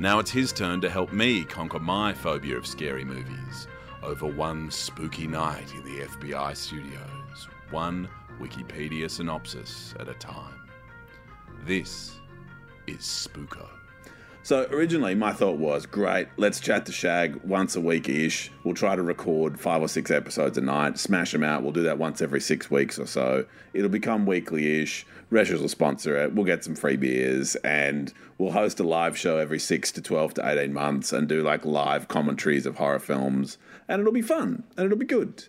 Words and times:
Now 0.00 0.18
it's 0.18 0.30
his 0.30 0.52
turn 0.52 0.80
to 0.80 0.90
help 0.90 1.12
me 1.12 1.44
conquer 1.44 1.78
my 1.78 2.12
phobia 2.12 2.56
of 2.56 2.66
scary 2.66 3.04
movies 3.04 3.68
over 4.02 4.26
one 4.26 4.68
spooky 4.70 5.28
night 5.28 5.72
in 5.72 5.84
the 5.84 6.06
FBI 6.06 6.56
studios, 6.56 7.48
one 7.70 8.08
Wikipedia 8.40 9.08
synopsis 9.08 9.94
at 10.00 10.08
a 10.08 10.14
time. 10.14 10.68
This 11.64 12.18
is 12.88 12.98
Spooko. 12.98 13.68
So 14.44 14.66
originally, 14.70 15.14
my 15.14 15.32
thought 15.32 15.56
was, 15.56 15.86
great, 15.86 16.28
let's 16.36 16.60
chat 16.60 16.84
to 16.84 16.92
Shag 16.92 17.36
once 17.44 17.76
a 17.76 17.80
week 17.80 18.10
ish. 18.10 18.50
We'll 18.62 18.74
try 18.74 18.94
to 18.94 19.00
record 19.00 19.58
five 19.58 19.80
or 19.80 19.88
six 19.88 20.10
episodes 20.10 20.58
a 20.58 20.60
night, 20.60 20.98
smash 20.98 21.32
them 21.32 21.42
out. 21.42 21.62
We'll 21.62 21.72
do 21.72 21.84
that 21.84 21.96
once 21.96 22.20
every 22.20 22.42
six 22.42 22.70
weeks 22.70 22.98
or 22.98 23.06
so. 23.06 23.46
It'll 23.72 23.88
become 23.88 24.26
weekly 24.26 24.82
ish. 24.82 25.06
Resch's 25.32 25.62
will 25.62 25.70
sponsor 25.70 26.22
it. 26.22 26.34
We'll 26.34 26.44
get 26.44 26.62
some 26.62 26.74
free 26.74 26.96
beers 26.96 27.56
and 27.64 28.12
we'll 28.36 28.52
host 28.52 28.78
a 28.80 28.84
live 28.84 29.16
show 29.16 29.38
every 29.38 29.58
six 29.58 29.90
to 29.92 30.02
12 30.02 30.34
to 30.34 30.46
18 30.46 30.74
months 30.74 31.14
and 31.14 31.26
do 31.26 31.42
like 31.42 31.64
live 31.64 32.08
commentaries 32.08 32.66
of 32.66 32.76
horror 32.76 32.98
films. 32.98 33.56
And 33.88 33.98
it'll 33.98 34.12
be 34.12 34.20
fun 34.20 34.64
and 34.76 34.84
it'll 34.84 34.98
be 34.98 35.06
good. 35.06 35.44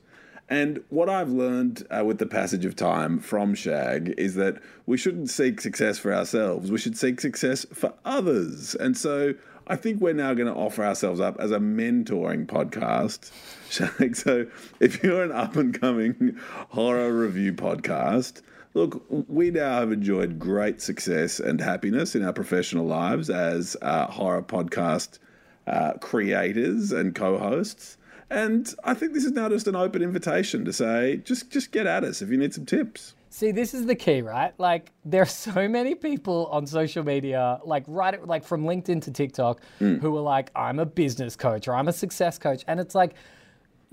And 0.48 0.84
what 0.90 1.10
I've 1.10 1.30
learned 1.30 1.88
uh, 1.90 2.04
with 2.06 2.20
the 2.20 2.28
passage 2.28 2.66
of 2.66 2.76
time 2.76 3.20
from 3.20 3.56
Shag 3.56 4.14
is 4.18 4.36
that 4.36 4.62
we 4.86 4.96
shouldn't 4.96 5.30
seek 5.30 5.60
success 5.60 5.98
for 5.98 6.14
ourselves. 6.14 6.70
We 6.70 6.78
should 6.78 6.98
seek 6.98 7.20
success 7.20 7.66
for 7.74 7.94
others. 8.06 8.76
And 8.76 8.96
so 8.96 9.34
I 9.68 9.76
think 9.76 10.00
we're 10.00 10.14
now 10.14 10.36
going 10.36 10.54
to 10.54 10.60
offer 10.60 10.86
ourselves 10.86 11.20
up 11.20 11.38
as 11.40 11.52
a 11.52 11.58
mentoring 11.58 12.46
podcast. 12.46 13.32
Shag, 13.72 14.16
so 14.16 14.46
if 14.80 15.04
you're 15.04 15.24
an 15.24 15.32
up 15.32 15.56
and 15.56 15.80
coming 15.80 16.38
horror 16.70 17.12
review 17.12 17.52
podcast, 17.54 18.44
look, 18.76 19.04
we 19.10 19.50
now 19.50 19.80
have 19.80 19.92
enjoyed 19.92 20.38
great 20.38 20.80
success 20.80 21.40
and 21.40 21.60
happiness 21.60 22.14
in 22.14 22.24
our 22.24 22.34
professional 22.34 22.86
lives 22.86 23.32
as 23.32 23.76
uh, 23.82 24.06
horror 24.06 24.44
podcast 24.44 25.18
uh, 25.66 25.94
creators 25.94 26.92
and 26.92 27.16
co 27.16 27.40
hosts. 27.40 27.98
And 28.30 28.74
I 28.84 28.94
think 28.94 29.14
this 29.14 29.24
is 29.24 29.32
now 29.32 29.50
just 29.50 29.68
an 29.68 29.76
open 29.76 30.02
invitation 30.02 30.66
to 30.66 30.74
say, 30.74 31.18
just 31.18 31.52
just 31.52 31.72
get 31.72 31.86
at 31.86 32.04
us 32.04 32.22
if 32.22 32.30
you 32.30 32.38
need 32.38 32.54
some 32.54 32.66
tips. 32.66 33.14
See, 33.30 33.52
this 33.52 33.74
is 33.74 33.86
the 33.86 33.96
key, 33.96 34.22
right? 34.22 34.54
Like, 34.58 34.94
there 35.04 35.22
are 35.22 35.26
so 35.26 35.68
many 35.68 35.94
people 35.94 36.48
on 36.52 36.66
social 36.66 37.04
media, 37.04 37.60
like 37.66 37.84
right, 37.86 38.26
like 38.26 38.46
from 38.46 38.64
LinkedIn 38.64 39.02
to 39.04 39.12
TikTok, 39.12 39.62
hmm. 39.80 39.96
who 39.98 40.16
are 40.18 40.22
like, 40.22 40.52
"I'm 40.56 40.80
a 40.80 40.86
business 40.86 41.36
coach" 41.36 41.68
or 41.68 41.76
"I'm 41.76 41.88
a 41.88 41.94
success 41.94 42.38
coach," 42.38 42.64
and 42.68 42.80
it's 42.80 42.96
like, 42.96 43.14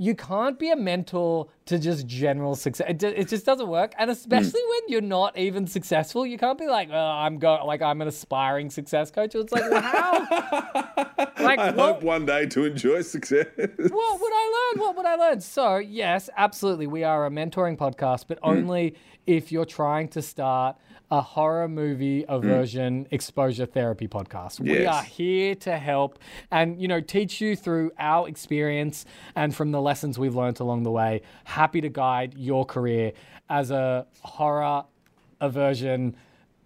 you 0.03 0.17
can't 0.17 0.59
be 0.59 0.69
a 0.73 0.75
mentor 0.75 1.47
to 1.67 1.79
just 1.79 2.09
general 2.09 2.57
success. 2.57 2.89
It, 2.91 3.03
it 3.05 3.29
just 3.29 3.47
doesn't 3.47 3.69
work, 3.69 3.95
and 3.97 4.09
hmm. 4.09 4.13
especially 4.13 4.61
when 4.69 4.81
you're 4.89 5.01
not 5.01 5.39
even 5.39 5.69
successful, 5.69 6.27
you 6.27 6.39
can't 6.39 6.59
be 6.59 6.67
like, 6.67 6.89
"Oh, 6.91 6.97
I'm 6.97 7.39
go 7.39 7.65
like 7.65 7.83
I'm 7.83 8.03
an 8.03 8.09
aspiring 8.09 8.69
success 8.69 9.13
coach." 9.13 9.37
It's 9.37 9.53
like, 9.53 9.71
well, 9.71 9.81
how? 9.81 10.13
like, 11.41 11.61
I 11.61 11.71
what- 11.71 11.95
hope 11.95 12.03
one 12.03 12.27
day 12.27 12.47
to 12.47 12.65
enjoy 12.65 13.03
success. 13.03 13.47
what 13.57 14.21
would 14.21 14.33
I 14.35 14.73
learn? 14.75 14.81
What 14.81 14.97
would 14.97 15.07
I 15.07 15.15
learn? 15.15 15.41
So, 15.41 15.77
yes, 15.77 16.29
absolutely. 16.37 16.89
We 16.89 17.05
are 17.05 17.25
a 17.25 17.31
mentoring 17.31 17.77
podcast, 17.77 18.25
but 18.27 18.41
hmm. 18.43 18.51
only 18.51 18.97
if 19.29 19.53
you're 19.53 19.65
trying 19.65 20.09
to 20.09 20.23
start 20.23 20.77
a 21.13 21.21
horror 21.21 21.69
movie 21.69 22.23
hmm. 22.23 22.33
aversion 22.33 23.07
exposure 23.11 23.67
therapy 23.67 24.09
podcast. 24.09 24.59
We 24.61 24.87
are 24.87 25.03
here 25.03 25.55
to 25.57 25.77
help 25.77 26.19
and, 26.51 26.81
you 26.81 26.89
know, 26.89 27.03
teach 27.03 27.39
you 27.39 27.55
through 27.55 27.93
our 27.99 28.27
experience 28.27 29.05
and 29.37 29.55
from 29.55 29.73
the 29.73 29.81
lessons 29.93 30.19
we've 30.19 30.35
learned 30.35 30.59
along 30.59 30.85
the 30.85 30.91
way. 30.91 31.21
Happy 31.45 31.83
to 31.83 31.91
guide 31.91 32.33
your 32.35 32.65
career 32.65 33.13
as 33.51 33.71
a 33.71 34.07
horror 34.23 34.85
aversion 35.39 36.17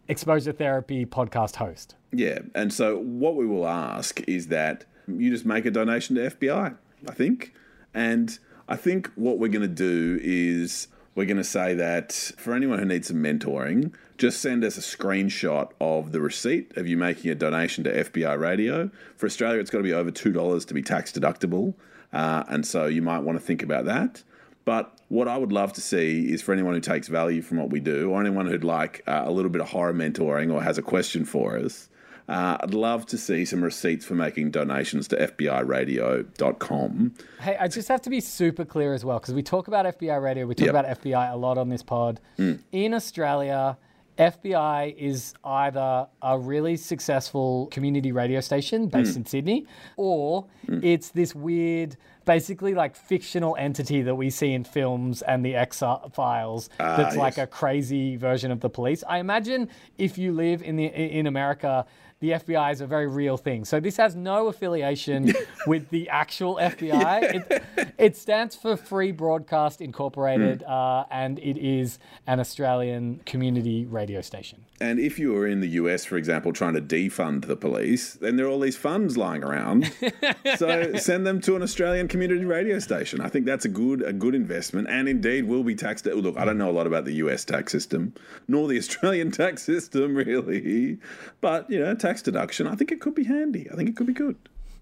exposure 0.06 0.52
therapy 0.52 1.04
podcast 1.04 1.56
host. 1.56 1.96
Yeah, 2.12 2.38
and 2.54 2.72
so 2.72 2.98
what 2.98 3.34
we 3.34 3.44
will 3.44 3.66
ask 3.66 4.20
is 4.28 4.46
that 4.46 4.84
you 5.08 5.28
just 5.28 5.44
make 5.44 5.66
a 5.66 5.72
donation 5.72 6.14
to 6.14 6.30
FBI, 6.30 6.76
I 7.08 7.14
think. 7.14 7.52
And 7.92 8.38
I 8.68 8.76
think 8.76 9.10
what 9.16 9.40
we're 9.40 9.48
going 9.48 9.68
to 9.68 9.82
do 9.92 10.20
is 10.22 10.86
we're 11.16 11.26
going 11.26 11.36
to 11.36 11.42
say 11.42 11.74
that 11.74 12.12
for 12.38 12.54
anyone 12.54 12.78
who 12.78 12.84
needs 12.84 13.08
some 13.08 13.16
mentoring, 13.16 13.92
just 14.18 14.40
send 14.40 14.62
us 14.62 14.78
a 14.78 14.80
screenshot 14.80 15.72
of 15.80 16.12
the 16.12 16.20
receipt 16.20 16.76
of 16.76 16.86
you 16.86 16.96
making 16.96 17.32
a 17.32 17.34
donation 17.34 17.82
to 17.82 18.04
FBI 18.04 18.38
Radio. 18.38 18.88
For 19.16 19.26
Australia, 19.26 19.58
it's 19.58 19.70
got 19.70 19.78
to 19.78 19.84
be 19.84 19.92
over 19.92 20.12
$2 20.12 20.66
to 20.66 20.74
be 20.74 20.82
tax 20.82 21.10
deductible. 21.10 21.74
Uh, 22.12 22.44
and 22.48 22.66
so 22.66 22.86
you 22.86 23.02
might 23.02 23.20
want 23.20 23.38
to 23.38 23.44
think 23.44 23.62
about 23.62 23.84
that. 23.86 24.22
But 24.64 24.92
what 25.08 25.28
I 25.28 25.36
would 25.36 25.52
love 25.52 25.72
to 25.74 25.80
see 25.80 26.32
is 26.32 26.42
for 26.42 26.52
anyone 26.52 26.74
who 26.74 26.80
takes 26.80 27.06
value 27.08 27.40
from 27.42 27.58
what 27.58 27.70
we 27.70 27.78
do, 27.80 28.10
or 28.10 28.20
anyone 28.20 28.46
who'd 28.46 28.64
like 28.64 29.02
uh, 29.06 29.22
a 29.24 29.30
little 29.30 29.50
bit 29.50 29.60
of 29.60 29.68
horror 29.68 29.94
mentoring 29.94 30.52
or 30.52 30.62
has 30.62 30.76
a 30.78 30.82
question 30.82 31.24
for 31.24 31.56
us, 31.58 31.88
uh, 32.28 32.56
I'd 32.60 32.74
love 32.74 33.06
to 33.06 33.18
see 33.18 33.44
some 33.44 33.62
receipts 33.62 34.04
for 34.04 34.16
making 34.16 34.50
donations 34.50 35.06
to 35.08 35.16
FBIRadio.com. 35.16 37.14
Hey, 37.40 37.56
I 37.58 37.68
just 37.68 37.88
have 37.88 38.02
to 38.02 38.10
be 38.10 38.20
super 38.20 38.64
clear 38.64 38.94
as 38.94 39.04
well 39.04 39.18
because 39.20 39.34
we 39.34 39.42
talk 39.42 39.68
about 39.68 39.86
FBI 39.98 40.20
radio, 40.20 40.46
we 40.46 40.54
talk 40.54 40.66
Yep. 40.66 40.74
about 40.74 41.00
FBI 41.02 41.32
a 41.32 41.36
lot 41.36 41.58
on 41.58 41.68
this 41.68 41.82
pod. 41.82 42.20
In 42.38 42.94
Australia, 42.94 43.78
FBI 44.18 44.96
is 44.96 45.34
either 45.44 46.06
a 46.22 46.38
really 46.38 46.76
successful 46.76 47.66
community 47.66 48.12
radio 48.12 48.40
station 48.40 48.88
based 48.88 49.12
hmm. 49.12 49.20
in 49.20 49.26
Sydney, 49.26 49.66
or 49.96 50.46
hmm. 50.66 50.80
it's 50.82 51.10
this 51.10 51.34
weird, 51.34 51.96
basically 52.24 52.74
like 52.74 52.96
fictional 52.96 53.56
entity 53.56 54.02
that 54.02 54.14
we 54.14 54.30
see 54.30 54.52
in 54.52 54.64
films 54.64 55.22
and 55.22 55.44
the 55.44 55.54
X 55.54 55.82
Files. 56.12 56.70
Ah, 56.80 56.96
that's 56.96 57.16
like 57.16 57.38
a 57.38 57.46
crazy 57.46 58.16
version 58.16 58.50
of 58.50 58.60
the 58.60 58.70
police. 58.70 59.04
I 59.06 59.18
imagine 59.18 59.68
if 59.98 60.16
you 60.16 60.32
live 60.32 60.62
in 60.62 60.76
the 60.76 60.86
in 60.86 61.26
America. 61.26 61.86
The 62.20 62.30
FBI 62.30 62.72
is 62.72 62.80
a 62.80 62.86
very 62.86 63.06
real 63.06 63.36
thing. 63.36 63.64
So 63.64 63.80
this 63.80 63.96
has 63.96 64.16
no 64.16 64.48
affiliation 64.48 65.32
with 65.66 65.90
the 65.90 66.08
actual 66.08 66.56
FBI. 66.56 67.44
It, 67.48 67.92
it 67.98 68.16
stands 68.16 68.56
for 68.56 68.76
Free 68.76 69.12
Broadcast 69.12 69.80
Incorporated, 69.80 70.62
uh, 70.62 71.04
and 71.10 71.38
it 71.38 71.58
is 71.58 71.98
an 72.26 72.40
Australian 72.40 73.20
community 73.26 73.84
radio 73.84 74.20
station. 74.20 74.65
And 74.80 74.98
if 74.98 75.18
you 75.18 75.32
were 75.32 75.46
in 75.46 75.60
the 75.60 75.68
US, 75.68 76.04
for 76.04 76.16
example, 76.16 76.52
trying 76.52 76.74
to 76.74 76.82
defund 76.82 77.46
the 77.46 77.56
police, 77.56 78.14
then 78.14 78.36
there 78.36 78.46
are 78.46 78.48
all 78.48 78.60
these 78.60 78.76
funds 78.76 79.16
lying 79.16 79.42
around. 79.42 79.90
so 80.56 80.94
send 80.96 81.26
them 81.26 81.40
to 81.42 81.56
an 81.56 81.62
Australian 81.62 82.08
community 82.08 82.44
radio 82.44 82.78
station. 82.78 83.20
I 83.20 83.28
think 83.28 83.46
that's 83.46 83.64
a 83.64 83.70
good 83.70 84.02
a 84.02 84.12
good 84.12 84.34
investment, 84.34 84.88
and 84.88 85.08
indeed 85.08 85.46
will 85.46 85.64
be 85.64 85.74
taxed. 85.74 86.04
Look, 86.06 86.36
I 86.36 86.44
don't 86.44 86.58
know 86.58 86.70
a 86.70 86.72
lot 86.72 86.86
about 86.86 87.06
the 87.06 87.14
US 87.14 87.44
tax 87.44 87.72
system, 87.72 88.14
nor 88.48 88.68
the 88.68 88.76
Australian 88.78 89.30
tax 89.30 89.62
system, 89.62 90.14
really. 90.14 90.98
But 91.40 91.70
you 91.70 91.78
know, 91.78 91.94
tax 91.94 92.20
deduction, 92.20 92.66
I 92.66 92.74
think 92.74 92.92
it 92.92 93.00
could 93.00 93.14
be 93.14 93.24
handy. 93.24 93.70
I 93.70 93.76
think 93.76 93.88
it 93.88 93.96
could 93.96 94.06
be 94.06 94.12
good. 94.12 94.36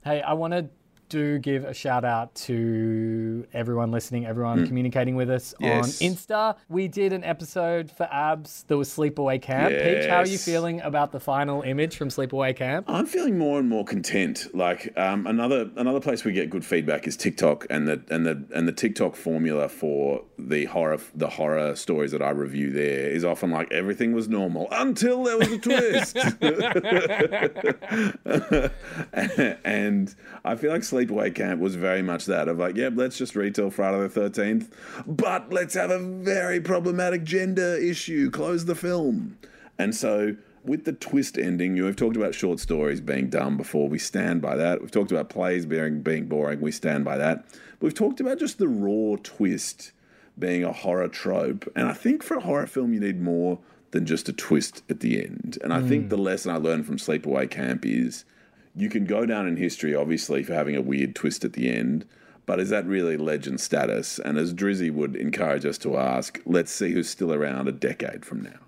Hey, 0.05 0.21
I 0.23 0.33
want 0.33 0.53
to 0.55 0.69
do 1.09 1.39
give 1.39 1.65
a 1.65 1.75
shout 1.75 2.05
out 2.05 2.35
to 2.35 3.47
everyone 3.53 3.91
listening, 3.91 4.27
everyone 4.27 4.67
communicating 4.67 5.17
with 5.17 5.31
us. 5.31 5.55
Yes. 5.61 6.03
on 6.03 6.09
Insta. 6.09 6.57
We 6.69 6.89
did 6.89 7.13
an 7.13 7.25
episode 7.25 7.91
for 7.91 8.09
Abs 8.11 8.65
that 8.69 8.77
was 8.77 8.89
Sleepaway 8.89 9.41
Camp. 9.41 9.71
Peach, 9.71 10.09
how 10.09 10.19
are 10.19 10.27
you 10.27 10.39
feeling 10.39 10.81
about 10.81 11.13
the 11.13 11.21
final 11.21 11.63
image 11.63 11.97
from 11.97 12.09
Sleepaway 12.09 12.57
Camp? 12.57 12.87
I'm 12.89 13.07
feeling 13.07 13.39
more 13.39 13.59
and 13.59 13.69
more 13.69 13.85
content. 13.85 14.47
Like 14.55 14.97
um, 14.97 15.27
another 15.27 15.71
another 15.77 16.01
place 16.01 16.25
we 16.25 16.33
get 16.33 16.51
good 16.51 16.65
feedback 16.65 17.07
is 17.07 17.17
TikTok, 17.17 17.67
and 17.71 17.89
the 17.89 18.03
and 18.11 18.27
the 18.27 18.45
and 18.55 18.69
the 18.69 18.73
TikTok 18.73 19.17
formula 19.17 19.69
for 19.69 20.25
the 20.39 20.67
horror 20.67 20.99
the 21.15 21.29
horror 21.29 21.77
stories 21.77 22.13
that 22.13 22.23
I 22.23 22.31
review 22.31 22.73
there 22.73 23.11
is 23.11 23.25
often 23.25 23.51
like 23.51 23.73
everything 23.73 24.13
was 24.13 24.29
normal 24.29 24.69
until 24.71 25.25
there 25.25 25.39
was 25.39 25.53
a 25.53 25.59
twist. 25.59 26.15
and 29.65 30.15
I 30.45 30.57
feel 30.57 30.73
like 30.73 30.85
Sleepaway 30.95 31.35
Camp 31.35 31.61
was 31.61 31.75
very 31.75 32.03
much 32.03 32.27
that 32.27 32.49
of 32.49 32.59
like, 32.59 32.77
yep, 32.77 32.93
let's 32.97 33.19
just 33.19 33.35
retell 33.35 33.71
Friday 33.71 33.99
the 33.99 34.09
Thirteenth, 34.09 34.75
but 35.07 35.53
let's 35.53 35.75
have 35.75 35.91
a 35.91 35.99
very 35.99 36.61
problematic 36.61 37.25
gender 37.25 37.75
issue. 37.75 38.31
Close 38.31 38.65
the 38.65 38.75
film, 38.75 39.37
and 39.79 39.95
so 39.95 40.37
with 40.65 40.85
the 40.85 40.93
twist 40.93 41.37
ending, 41.37 41.77
you 41.77 41.85
have 41.85 41.97
talked 41.97 42.17
about 42.17 42.35
short 42.35 42.61
stories 42.61 43.01
being 43.01 43.29
dumb 43.29 43.57
before. 43.57 43.89
We 43.89 43.99
stand 43.99 44.41
by 44.41 44.57
that. 44.57 44.81
We've 44.81 44.91
talked 44.91 45.13
about 45.13 45.29
plays 45.29 45.67
being 45.67 46.01
being 46.03 46.27
boring. 46.27 46.61
We 46.61 46.71
stand 46.71 47.05
by 47.05 47.19
that. 47.19 47.45
We've 47.81 47.95
talked 47.95 48.21
about 48.21 48.39
just 48.39 48.59
the 48.59 48.69
raw 48.69 49.17
twist 49.23 49.93
being 50.39 50.65
a 50.65 50.73
horror 50.73 51.09
trope, 51.09 51.71
and 51.75 51.89
I 51.89 51.93
think 51.93 52.23
for 52.23 52.37
a 52.37 52.41
horror 52.41 52.67
film, 52.67 52.95
you 52.95 53.01
need 53.01 53.21
more 53.21 53.59
than 53.91 54.07
just 54.07 54.29
a 54.29 54.33
twist 54.33 54.83
at 54.89 55.01
the 55.01 55.23
end. 55.23 55.59
And 55.63 55.73
I 55.73 55.81
think 55.81 56.07
mm. 56.07 56.11
the 56.11 56.19
lesson 56.19 56.51
I 56.51 56.57
learned 56.57 56.85
from 56.85 56.97
Sleepaway 56.97 57.49
Camp 57.49 57.87
is 57.87 58.25
you 58.75 58.89
can 58.89 59.05
go 59.05 59.25
down 59.25 59.47
in 59.47 59.57
history, 59.57 59.95
obviously, 59.95 60.43
for 60.43 60.55
having 60.55 60.77
a 60.77 60.83
weird 60.83 61.15
twist 61.15 61.45
at 61.45 61.53
the 61.53 61.71
end. 61.71 62.05
But 62.47 62.61
is 62.61 62.71
that 62.71 62.87
really 62.87 63.17
legend 63.17 63.61
status? 63.61 64.19
And 64.19 64.37
as 64.37 64.53
Drizzy 64.53 64.93
would 64.93 65.17
encourage 65.17 65.65
us 65.65 65.79
to 65.79 65.97
ask, 65.97 66.41
let's 66.45 66.71
see 66.71 66.93
who's 66.93 67.09
still 67.09 67.33
around 67.33 67.69
a 67.69 67.73
decade 67.73 68.25
from 68.25 68.43
now. 68.43 68.59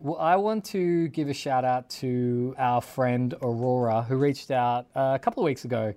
Well, 0.00 0.18
I 0.18 0.36
want 0.36 0.66
to 0.66 1.08
give 1.08 1.30
a 1.30 1.34
shout 1.34 1.64
out 1.64 1.88
to 1.90 2.54
our 2.58 2.82
friend 2.82 3.32
Aurora, 3.40 4.02
who 4.02 4.16
reached 4.16 4.50
out 4.50 4.86
uh, 4.94 5.12
a 5.14 5.18
couple 5.18 5.42
of 5.42 5.46
weeks 5.46 5.64
ago 5.64 5.94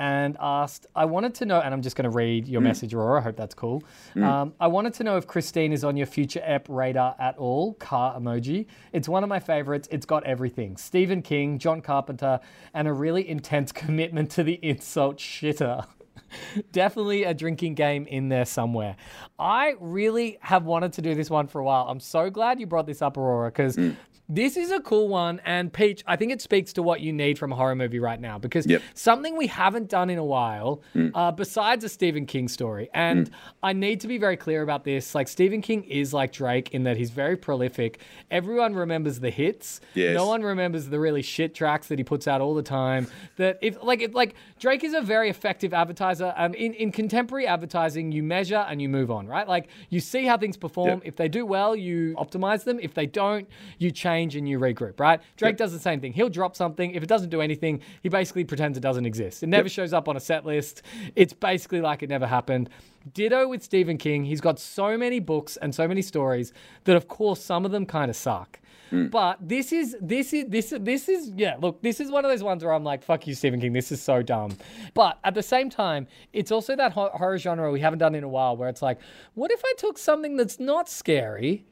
and 0.00 0.38
asked, 0.40 0.86
I 0.96 1.04
wanted 1.04 1.34
to 1.36 1.44
know, 1.44 1.60
and 1.60 1.74
I'm 1.74 1.82
just 1.82 1.94
going 1.94 2.10
to 2.10 2.16
read 2.16 2.48
your 2.48 2.62
mm. 2.62 2.64
message, 2.64 2.94
Aurora. 2.94 3.20
I 3.20 3.24
hope 3.24 3.36
that's 3.36 3.54
cool. 3.54 3.84
Mm. 4.16 4.24
Um, 4.24 4.54
I 4.58 4.66
wanted 4.66 4.94
to 4.94 5.04
know 5.04 5.18
if 5.18 5.26
Christine 5.26 5.74
is 5.74 5.84
on 5.84 5.94
your 5.94 6.06
future 6.06 6.40
app 6.42 6.66
radar 6.70 7.14
at 7.18 7.36
all. 7.36 7.74
Car 7.74 8.18
emoji. 8.18 8.64
It's 8.94 9.10
one 9.10 9.22
of 9.22 9.28
my 9.28 9.38
favorites. 9.38 9.88
It's 9.90 10.06
got 10.06 10.24
everything 10.24 10.78
Stephen 10.78 11.20
King, 11.20 11.58
John 11.58 11.82
Carpenter, 11.82 12.40
and 12.72 12.88
a 12.88 12.94
really 12.94 13.28
intense 13.28 13.72
commitment 13.82 14.30
to 14.30 14.42
the 14.42 14.58
insult 14.62 15.18
shitter. 15.18 15.86
Definitely 16.72 17.24
a 17.24 17.34
drinking 17.34 17.74
game 17.74 18.06
in 18.06 18.30
there 18.30 18.46
somewhere. 18.46 18.96
I 19.38 19.74
really 19.80 20.38
have 20.40 20.64
wanted 20.64 20.94
to 20.94 21.02
do 21.02 21.14
this 21.14 21.28
one 21.28 21.46
for 21.46 21.60
a 21.60 21.64
while. 21.64 21.86
I'm 21.88 22.00
so 22.00 22.30
glad 22.30 22.58
you 22.58 22.66
brought 22.66 22.86
this 22.86 23.02
up, 23.02 23.18
Aurora, 23.18 23.50
because 23.50 23.76
mm. 23.76 23.96
This 24.30 24.56
is 24.56 24.70
a 24.70 24.80
cool 24.80 25.08
one. 25.08 25.40
And 25.44 25.72
Peach, 25.72 26.04
I 26.06 26.14
think 26.16 26.30
it 26.32 26.40
speaks 26.40 26.72
to 26.74 26.82
what 26.82 27.00
you 27.00 27.12
need 27.12 27.38
from 27.38 27.52
a 27.52 27.56
horror 27.56 27.74
movie 27.74 27.98
right 27.98 28.20
now 28.20 28.38
because 28.38 28.64
Yep. 28.66 28.80
something 28.94 29.36
we 29.36 29.48
haven't 29.48 29.88
done 29.88 30.08
in 30.08 30.18
a 30.18 30.24
while, 30.24 30.82
uh, 31.14 31.32
besides 31.32 31.82
a 31.84 31.88
Stephen 31.88 32.26
King 32.26 32.46
story. 32.46 32.88
And 32.94 33.28
I 33.62 33.72
need 33.72 34.00
to 34.00 34.08
be 34.08 34.18
very 34.18 34.36
clear 34.36 34.62
about 34.62 34.84
this. 34.84 35.14
Like, 35.14 35.26
Stephen 35.26 35.60
King 35.62 35.82
is 35.84 36.14
like 36.14 36.30
Drake 36.32 36.70
in 36.72 36.84
that 36.84 36.96
he's 36.96 37.10
very 37.10 37.36
prolific. 37.36 38.00
Everyone 38.30 38.74
remembers 38.74 39.18
the 39.18 39.30
hits. 39.30 39.80
Yes. 39.94 40.14
No 40.14 40.26
one 40.26 40.42
remembers 40.42 40.88
the 40.88 41.00
really 41.00 41.22
shit 41.22 41.52
tracks 41.54 41.88
that 41.88 41.98
he 41.98 42.04
puts 42.04 42.28
out 42.28 42.40
all 42.40 42.54
the 42.54 42.62
time. 42.62 43.08
That 43.36 43.58
if 43.62 43.82
like 43.82 44.14
like 44.14 44.36
Drake 44.60 44.84
is 44.84 44.94
a 44.94 45.00
very 45.00 45.28
effective 45.28 45.74
advertiser. 45.74 46.32
Um, 46.36 46.54
in 46.54 46.72
in 46.74 46.92
contemporary 46.92 47.46
advertising, 47.48 48.12
you 48.12 48.22
measure 48.22 48.64
and 48.68 48.80
you 48.80 48.88
move 48.88 49.10
on, 49.10 49.26
right? 49.26 49.48
Like 49.48 49.66
you 49.88 49.98
see 49.98 50.24
how 50.26 50.36
things 50.36 50.56
perform. 50.56 50.88
Yep. 50.90 51.00
If 51.04 51.16
they 51.16 51.28
do 51.28 51.44
well, 51.44 51.74
you 51.74 52.14
optimize 52.16 52.62
them. 52.64 52.78
If 52.80 52.94
they 52.94 53.06
don't, 53.06 53.48
you 53.78 53.90
change 53.90 54.19
and 54.20 54.48
you 54.48 54.58
regroup, 54.58 55.00
right? 55.00 55.20
Drake 55.36 55.52
Yep. 55.52 55.58
does 55.58 55.72
the 55.72 55.78
same 55.78 56.00
thing. 56.00 56.12
He'll 56.12 56.28
drop 56.28 56.54
something. 56.54 56.92
If 56.94 57.02
it 57.02 57.08
doesn't 57.08 57.30
do 57.30 57.40
anything, 57.40 57.80
he 58.02 58.08
basically 58.08 58.44
pretends 58.44 58.76
it 58.76 58.82
doesn't 58.82 59.06
exist. 59.06 59.42
It 59.42 59.46
never 59.48 59.64
Yep. 59.68 59.72
shows 59.72 59.92
up 59.92 60.08
on 60.08 60.16
a 60.16 60.20
set 60.20 60.44
list. 60.44 60.82
It's 61.16 61.32
basically 61.32 61.80
like 61.80 62.02
it 62.02 62.10
never 62.10 62.26
happened. 62.26 62.68
Ditto 63.14 63.48
with 63.48 63.62
Stephen 63.62 63.96
King. 63.96 64.24
He's 64.24 64.40
got 64.42 64.58
so 64.58 64.98
many 64.98 65.20
books 65.20 65.56
and 65.56 65.74
so 65.74 65.88
many 65.88 66.02
stories 66.02 66.52
that, 66.84 66.96
of 66.96 67.08
course, 67.08 67.40
some 67.40 67.64
of 67.64 67.70
them 67.72 67.86
kind 67.86 68.10
of 68.10 68.16
suck. 68.16 68.60
Hmm. 68.90 69.06
But 69.06 69.38
this 69.40 69.72
is 69.72 69.96
this 70.00 70.32
is 70.32 70.46
this 70.48 70.74
this 70.80 71.08
is 71.08 71.30
yeah. 71.36 71.54
Look, 71.60 71.80
this 71.80 72.00
is 72.00 72.10
one 72.10 72.24
of 72.24 72.30
those 72.30 72.42
ones 72.42 72.64
where 72.64 72.72
I'm 72.72 72.82
like, 72.82 73.04
"Fuck 73.04 73.24
you, 73.28 73.34
Stephen 73.36 73.60
King. 73.60 73.72
This 73.72 73.92
is 73.92 74.02
so 74.02 74.20
dumb." 74.20 74.56
But 74.94 75.16
at 75.22 75.34
the 75.34 75.44
same 75.44 75.70
time, 75.70 76.08
it's 76.32 76.50
also 76.50 76.74
that 76.74 76.90
horror 76.92 77.38
genre 77.38 77.70
we 77.70 77.78
haven't 77.78 78.00
done 78.00 78.16
in 78.16 78.24
a 78.24 78.28
while, 78.28 78.56
where 78.56 78.68
it's 78.68 78.82
like, 78.82 78.98
what 79.34 79.52
if 79.52 79.62
I 79.64 79.74
took 79.78 79.96
something 79.96 80.36
that's 80.36 80.58
not 80.58 80.88
scary 80.88 81.64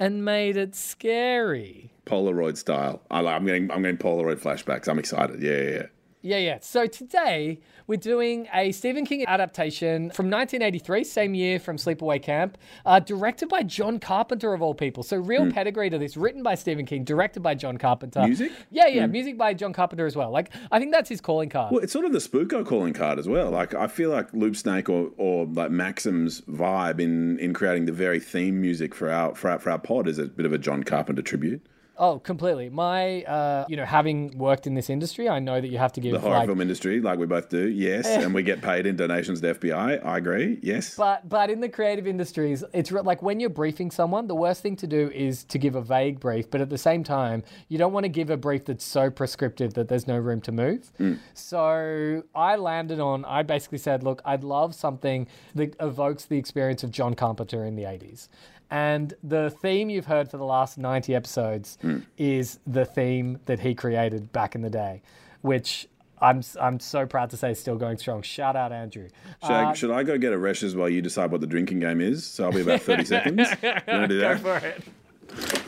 and 0.00 0.24
made 0.24 0.56
it 0.56 0.74
scary? 0.74 1.92
Polaroid 2.06 2.56
style. 2.56 3.02
I 3.10 3.20
I'm 3.20 3.44
getting 3.44 3.70
I'm 3.70 3.82
getting 3.82 3.98
Polaroid 3.98 4.40
flashbacks. 4.40 4.88
I'm 4.88 4.98
excited. 4.98 5.40
Yeah, 5.40 5.56
yeah, 5.56 5.70
yeah. 5.70 5.86
Yeah, 6.22 6.36
yeah. 6.36 6.58
So 6.60 6.86
today 6.86 7.60
we're 7.86 7.96
doing 7.96 8.46
a 8.52 8.72
Stephen 8.72 9.06
King 9.06 9.24
adaptation 9.26 10.10
from 10.10 10.26
1983, 10.26 11.04
same 11.04 11.34
year 11.34 11.58
from 11.58 11.78
Sleepaway 11.78 12.22
Camp, 12.22 12.58
uh, 12.84 13.00
directed 13.00 13.48
by 13.48 13.62
John 13.62 13.98
Carpenter 13.98 14.52
of 14.52 14.60
all 14.60 14.74
people. 14.74 15.02
So 15.02 15.16
real 15.16 15.50
pedigree 15.50 15.88
to 15.88 15.98
this, 15.98 16.18
written 16.18 16.42
by 16.42 16.56
Stephen 16.56 16.84
King, 16.84 17.04
directed 17.04 17.42
by 17.42 17.54
John 17.54 17.78
Carpenter. 17.78 18.26
Music? 18.26 18.52
Yeah, 18.70 18.86
yeah. 18.86 19.06
Music 19.06 19.38
by 19.38 19.54
John 19.54 19.72
Carpenter 19.72 20.06
as 20.06 20.14
well. 20.14 20.30
Like 20.30 20.50
I 20.70 20.78
think 20.78 20.92
that's 20.92 21.08
his 21.08 21.22
calling 21.22 21.48
card. 21.48 21.72
Well, 21.72 21.82
it's 21.82 21.92
sort 21.92 22.04
of 22.04 22.12
the 22.12 22.18
Spooko 22.18 22.66
calling 22.66 22.92
card 22.92 23.18
as 23.18 23.26
well. 23.26 23.50
Like 23.50 23.74
I 23.74 23.86
feel 23.86 24.10
like 24.10 24.32
Loop 24.34 24.56
Snake 24.56 24.90
or, 24.90 25.10
or 25.16 25.46
like 25.46 25.70
Maxim's 25.70 26.42
vibe 26.42 27.00
in, 27.00 27.38
in 27.38 27.54
creating 27.54 27.86
the 27.86 27.92
very 27.92 28.20
theme 28.20 28.60
music 28.60 28.94
for 28.94 29.10
our, 29.10 29.34
for 29.34 29.50
our 29.50 29.58
for 29.58 29.70
our 29.70 29.78
pod 29.78 30.06
is 30.06 30.18
a 30.18 30.26
bit 30.26 30.44
of 30.44 30.52
a 30.52 30.58
John 30.58 30.82
Carpenter 30.82 31.22
tribute. 31.22 31.62
Oh, 32.00 32.18
completely. 32.18 32.70
My, 32.70 33.22
uh, 33.24 33.66
you 33.68 33.76
know, 33.76 33.84
having 33.84 34.36
worked 34.38 34.66
in 34.66 34.72
this 34.72 34.88
industry, 34.88 35.28
I 35.28 35.38
know 35.38 35.60
that 35.60 35.68
you 35.68 35.76
have 35.76 35.92
to 35.92 36.00
give 36.00 36.12
The 36.12 36.20
horror 36.20 36.38
like 36.38 36.46
film 36.46 36.62
industry, 36.62 36.98
like 36.98 37.18
we 37.18 37.26
both 37.26 37.50
do, 37.50 37.68
yes, 37.68 38.06
and 38.06 38.32
we 38.32 38.42
get 38.42 38.62
paid 38.62 38.86
in 38.86 38.96
donations 38.96 39.42
to 39.42 39.54
FBI. 39.54 40.02
I 40.02 40.16
agree, 40.16 40.58
yes. 40.62 40.96
But 40.96 41.28
but 41.28 41.50
in 41.50 41.60
the 41.60 41.68
creative 41.68 42.06
industries, 42.06 42.64
it's 42.72 42.90
re- 42.90 43.02
like 43.02 43.20
when 43.20 43.38
you're 43.38 43.50
briefing 43.50 43.90
someone, 43.90 44.28
the 44.28 44.34
worst 44.34 44.62
thing 44.62 44.76
to 44.76 44.86
do 44.86 45.10
is 45.10 45.44
to 45.44 45.58
give 45.58 45.74
a 45.74 45.82
vague 45.82 46.20
brief. 46.20 46.50
But 46.50 46.62
at 46.62 46.70
the 46.70 46.78
same 46.78 47.04
time, 47.04 47.42
you 47.68 47.76
don't 47.76 47.92
want 47.92 48.04
to 48.04 48.08
give 48.08 48.30
a 48.30 48.36
brief 48.38 48.64
that's 48.64 48.84
so 48.84 49.10
prescriptive 49.10 49.74
that 49.74 49.88
there's 49.88 50.06
no 50.06 50.16
room 50.16 50.40
to 50.40 50.52
move. 50.52 50.90
So 51.34 52.22
I 52.34 52.56
landed 52.56 52.98
on. 52.98 53.26
I 53.26 53.42
basically 53.42 53.76
said, 53.78 54.02
look, 54.02 54.22
I'd 54.24 54.42
love 54.42 54.74
something 54.74 55.26
that 55.54 55.76
evokes 55.78 56.24
the 56.24 56.38
experience 56.38 56.82
of 56.82 56.90
John 56.92 57.12
Carpenter 57.12 57.62
in 57.66 57.76
the 57.76 57.82
'80s. 57.82 58.28
And 58.70 59.14
the 59.22 59.50
theme 59.50 59.90
you've 59.90 60.06
heard 60.06 60.30
for 60.30 60.36
the 60.36 60.44
last 60.44 60.78
90 60.78 61.14
episodes 61.14 61.76
hmm. 61.80 61.98
is 62.16 62.60
the 62.66 62.84
theme 62.84 63.40
that 63.46 63.60
he 63.60 63.74
created 63.74 64.32
back 64.32 64.54
in 64.54 64.62
the 64.62 64.70
day, 64.70 65.02
which 65.42 65.88
I'm, 66.20 66.42
I'm 66.60 66.78
so 66.78 67.06
proud 67.06 67.30
to 67.30 67.36
say 67.36 67.50
is 67.50 67.58
still 67.58 67.76
going 67.76 67.98
strong. 67.98 68.22
Shout 68.22 68.54
out, 68.54 68.72
Andrew. 68.72 69.08
Shag, 69.42 69.66
uh, 69.66 69.72
should 69.74 69.90
I 69.90 70.02
go 70.02 70.18
get 70.18 70.32
a 70.32 70.36
Resch's 70.36 70.76
while 70.76 70.88
you 70.88 71.02
decide 71.02 71.32
what 71.32 71.40
the 71.40 71.46
drinking 71.46 71.80
game 71.80 72.00
is? 72.00 72.24
So 72.24 72.44
I'll 72.44 72.52
be 72.52 72.60
about 72.60 72.82
30 72.82 73.04
seconds. 73.06 73.48
You 73.62 73.68
want 73.72 73.86
to 73.86 74.08
do 74.08 74.20
that? 74.20 74.40
for 74.40 74.56
it. 74.58 75.59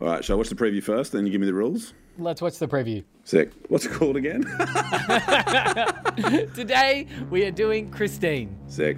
All 0.00 0.08
right, 0.08 0.24
shall 0.24 0.36
I 0.36 0.38
watch 0.38 0.48
the 0.48 0.54
preview 0.54 0.82
first, 0.82 1.12
then 1.12 1.26
you 1.26 1.32
give 1.32 1.42
me 1.42 1.46
the 1.46 1.52
rules? 1.52 1.92
Let's 2.16 2.40
watch 2.40 2.58
the 2.58 2.66
preview. 2.66 3.04
Sick. 3.24 3.50
What's 3.68 3.84
it 3.84 3.92
called 3.92 4.16
again? 4.16 4.42
Today 6.54 7.06
we 7.28 7.44
are 7.44 7.50
doing 7.50 7.90
Christine. 7.90 8.56
Sick. 8.66 8.96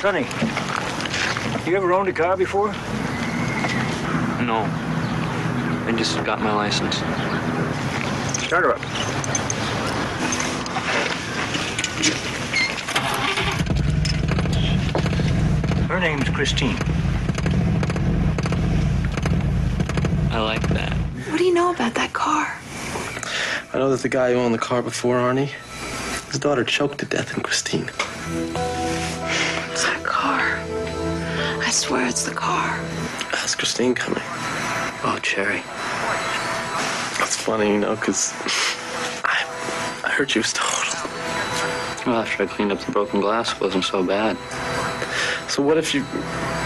Sonny, 0.00 0.26
you 1.68 1.76
ever 1.76 1.92
owned 1.92 2.08
a 2.08 2.12
car 2.12 2.36
before? 2.36 2.72
No. 4.44 4.66
I 5.86 5.94
just 5.96 6.24
got 6.24 6.40
my 6.40 6.52
license. 6.52 6.96
Start 8.44 8.64
her 8.64 8.74
up. 8.74 8.80
Her 15.88 16.00
name's 16.00 16.28
Christine. 16.28 16.76
I 20.38 20.40
like 20.42 20.68
that. 20.68 20.92
What 21.30 21.38
do 21.38 21.44
you 21.44 21.52
know 21.52 21.72
about 21.72 21.94
that 21.96 22.12
car? 22.12 22.46
I 23.72 23.78
know 23.78 23.90
that 23.90 24.02
the 24.02 24.08
guy 24.08 24.32
who 24.32 24.38
owned 24.38 24.54
the 24.54 24.58
car 24.58 24.82
before 24.82 25.16
Arnie, 25.16 25.50
his 26.30 26.38
daughter 26.38 26.62
choked 26.62 26.98
to 26.98 27.06
death 27.06 27.36
in 27.36 27.42
Christine. 27.42 27.90
It's 29.72 29.82
that 29.82 30.00
car. 30.04 30.60
I 31.60 31.70
swear 31.72 32.06
it's 32.06 32.22
the 32.22 32.36
car. 32.36 32.68
How's 33.32 33.56
Christine 33.56 33.96
coming? 33.96 34.22
Oh, 35.02 35.18
Cherry. 35.24 35.60
That's 37.18 37.34
funny, 37.34 37.72
you 37.72 37.80
know, 37.80 37.96
because 37.96 38.32
I, 39.24 39.44
I 40.04 40.10
heard 40.10 40.30
she 40.30 40.38
was 40.38 40.52
total. 40.52 41.10
Well, 42.06 42.20
after 42.20 42.44
I 42.44 42.46
cleaned 42.46 42.70
up 42.70 42.78
the 42.78 42.92
broken 42.92 43.20
glass, 43.20 43.54
it 43.54 43.60
wasn't 43.60 43.82
so 43.82 44.04
bad. 44.04 44.36
So 45.50 45.64
what 45.64 45.78
if 45.78 45.94
you, 45.94 46.02
you 46.02 46.57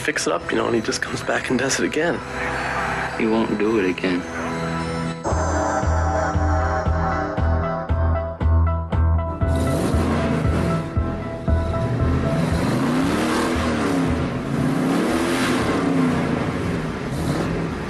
fix 0.00 0.26
it 0.26 0.32
up, 0.32 0.50
you 0.50 0.56
know, 0.56 0.66
and 0.66 0.74
he 0.74 0.80
just 0.80 1.02
comes 1.02 1.22
back 1.22 1.50
and 1.50 1.58
does 1.58 1.78
it 1.78 1.84
again? 1.84 2.14
He 3.18 3.26
won't 3.26 3.58
do 3.58 3.78
it 3.78 3.84
again. 3.84 4.22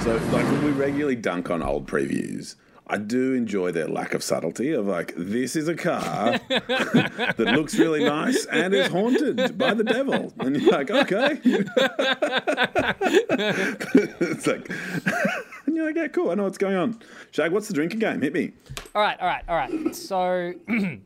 So, 0.01 0.17
like, 0.33 0.63
we 0.63 0.71
regularly 0.71 1.15
dunk 1.15 1.49
on 1.49 1.63
old 1.63 1.87
previews, 1.87 2.55
I 2.91 2.97
do 2.97 3.33
enjoy 3.33 3.71
their 3.71 3.87
lack 3.87 4.13
of 4.13 4.21
subtlety 4.21 4.73
of 4.73 4.85
like, 4.85 5.13
this 5.15 5.55
is 5.55 5.69
a 5.69 5.75
car 5.75 6.31
that 6.49 7.53
looks 7.55 7.79
really 7.79 8.03
nice 8.03 8.45
and 8.47 8.73
is 8.73 8.89
haunted 8.89 9.57
by 9.57 9.73
the 9.73 9.85
devil. 9.85 10.33
And 10.39 10.61
you're 10.61 10.73
like, 10.73 10.91
okay. 10.91 11.39
it's 14.19 14.45
like, 14.45 14.69
and 15.65 15.73
you're 15.77 15.85
like, 15.85 15.95
yeah, 15.95 16.09
cool. 16.09 16.31
I 16.31 16.35
know 16.35 16.43
what's 16.43 16.57
going 16.57 16.75
on. 16.75 16.99
Shag, 17.31 17.53
what's 17.53 17.69
the 17.69 17.73
drinking 17.73 17.99
game? 17.99 18.21
Hit 18.21 18.33
me. 18.33 18.51
All 18.93 19.01
right, 19.01 19.17
all 19.21 19.27
right, 19.27 19.45
all 19.47 19.55
right. 19.55 19.95
So, 19.95 20.53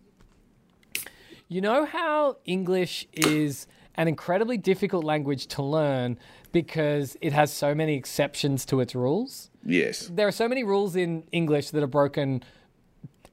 you 1.48 1.62
know 1.62 1.86
how 1.86 2.38
English 2.46 3.08
is 3.13 3.68
an 3.98 4.08
incredibly 4.08 4.58
difficult 4.58 5.04
language 5.04 5.48
to 5.48 5.64
learn 5.64 6.18
because 6.52 7.18
it 7.22 7.34
has 7.34 7.52
so 7.52 7.75
many 7.75 7.96
exceptions 7.96 8.66
to 8.66 8.80
its 8.80 8.96
rules. 8.96 9.50
Yes. 9.64 10.10
There 10.14 10.28
are 10.28 10.32
so 10.32 10.48
many 10.48 10.64
rules 10.64 10.96
in 10.96 11.24
English 11.32 11.72
that 11.72 11.84
are 11.84 11.88
broken 11.88 12.44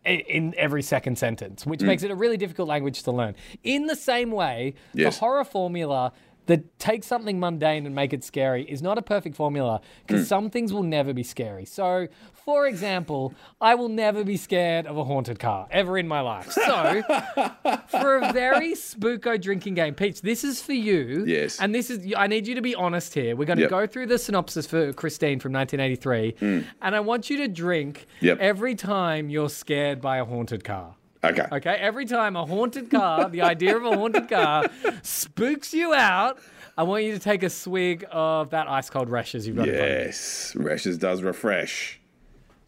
in 0.05 0.53
every 0.57 0.83
second 0.83 1.17
sentence, 1.17 1.65
which 1.65 1.81
mm. 1.81 1.87
makes 1.87 2.03
it 2.03 2.11
a 2.11 2.15
really 2.15 2.37
difficult 2.37 2.69
language 2.69 3.05
to 3.05 3.13
learn. 3.13 3.37
In 3.63 3.87
the 3.87 3.95
same 3.95 4.33
way, 4.33 4.75
Yes. 4.95 5.15
the 5.15 5.21
horror 5.21 5.45
formula 5.45 6.13
that 6.47 6.79
take 6.79 7.05
something 7.05 7.39
mundane 7.39 7.87
and 7.87 7.95
make 7.95 8.13
it 8.13 8.25
scary 8.25 8.65
is 8.65 8.83
not 8.83 8.99
a 8.99 9.03
perfect 9.03 9.37
formula 9.37 9.81
because 10.07 10.25
mm. 10.25 10.29
some 10.29 10.51
things 10.51 10.73
will 10.73 10.83
never 10.83 11.13
be 11.13 11.23
scary. 11.23 11.65
So, 11.65 12.09
for 12.45 12.67
example, 12.67 13.35
I 13.61 13.75
will 13.75 13.89
never 13.89 14.25
be 14.25 14.37
scared 14.37 14.87
of 14.87 14.97
a 14.97 15.05
haunted 15.05 15.39
car 15.39 15.69
ever 15.71 15.97
in 15.97 16.09
my 16.09 16.21
life. 16.21 16.51
So, 16.51 17.03
for 17.89 18.19
a 18.19 18.33
very 18.33 18.73
spooko 18.73 19.41
drinking 19.41 19.75
game, 19.75 19.95
Peach, 19.95 20.23
this 20.23 20.43
is 20.43 20.61
for 20.61 20.73
you. 20.73 21.25
Yes. 21.27 21.61
And 21.61 21.75
this 21.75 21.91
is, 21.91 22.13
I 22.17 22.27
need 22.27 22.47
you 22.47 22.55
to 22.57 22.63
be 22.63 22.75
honest 22.75 23.15
here. 23.15 23.37
We're 23.37 23.45
going 23.45 23.59
to 23.59 23.63
Yep. 23.63 23.71
go 23.71 23.87
through 23.87 24.07
the 24.07 24.19
synopsis 24.19 24.67
for 24.67 24.93
Christine 24.93 25.39
from 25.39 25.53
1983, 25.53 26.33
mm. 26.33 26.65
and 26.81 26.97
I 26.97 27.01
want 27.01 27.31
you 27.31 27.37
to 27.39 27.49
drink 27.49 28.07
Yep. 28.21 28.39
every 28.41 28.75
time 28.75 29.31
you're 29.31 29.49
scared 29.49 30.01
by 30.01 30.19
a 30.19 30.25
haunted 30.25 30.65
car. 30.65 30.97
Okay. 31.25 31.47
Okay, 31.53 31.77
every 31.77 32.05
time 32.05 32.35
a 32.35 32.45
haunted 32.45 32.91
car, 32.91 33.29
the 33.29 33.43
idea 33.43 33.77
of 33.77 33.85
a 33.85 33.97
haunted 33.97 34.29
car 34.29 34.65
spooks 35.03 35.73
you 35.73 35.95
out, 35.95 36.39
I 36.77 36.83
want 36.83 37.05
you 37.05 37.13
to 37.13 37.19
take 37.19 37.43
a 37.43 37.51
swig 37.51 38.05
of 38.11 38.51
that 38.51 38.69
ice 38.69 38.91
cold 38.91 39.09
Resch's 39.09 39.47
you've 39.47 39.57
got 39.57 39.69
in 39.69 39.75
front 39.75 39.91
of 39.91 39.99
you. 39.99 40.05
Yes. 40.05 40.55
Resch's 40.57 40.99
does 40.99 41.23
refresh. 41.23 42.01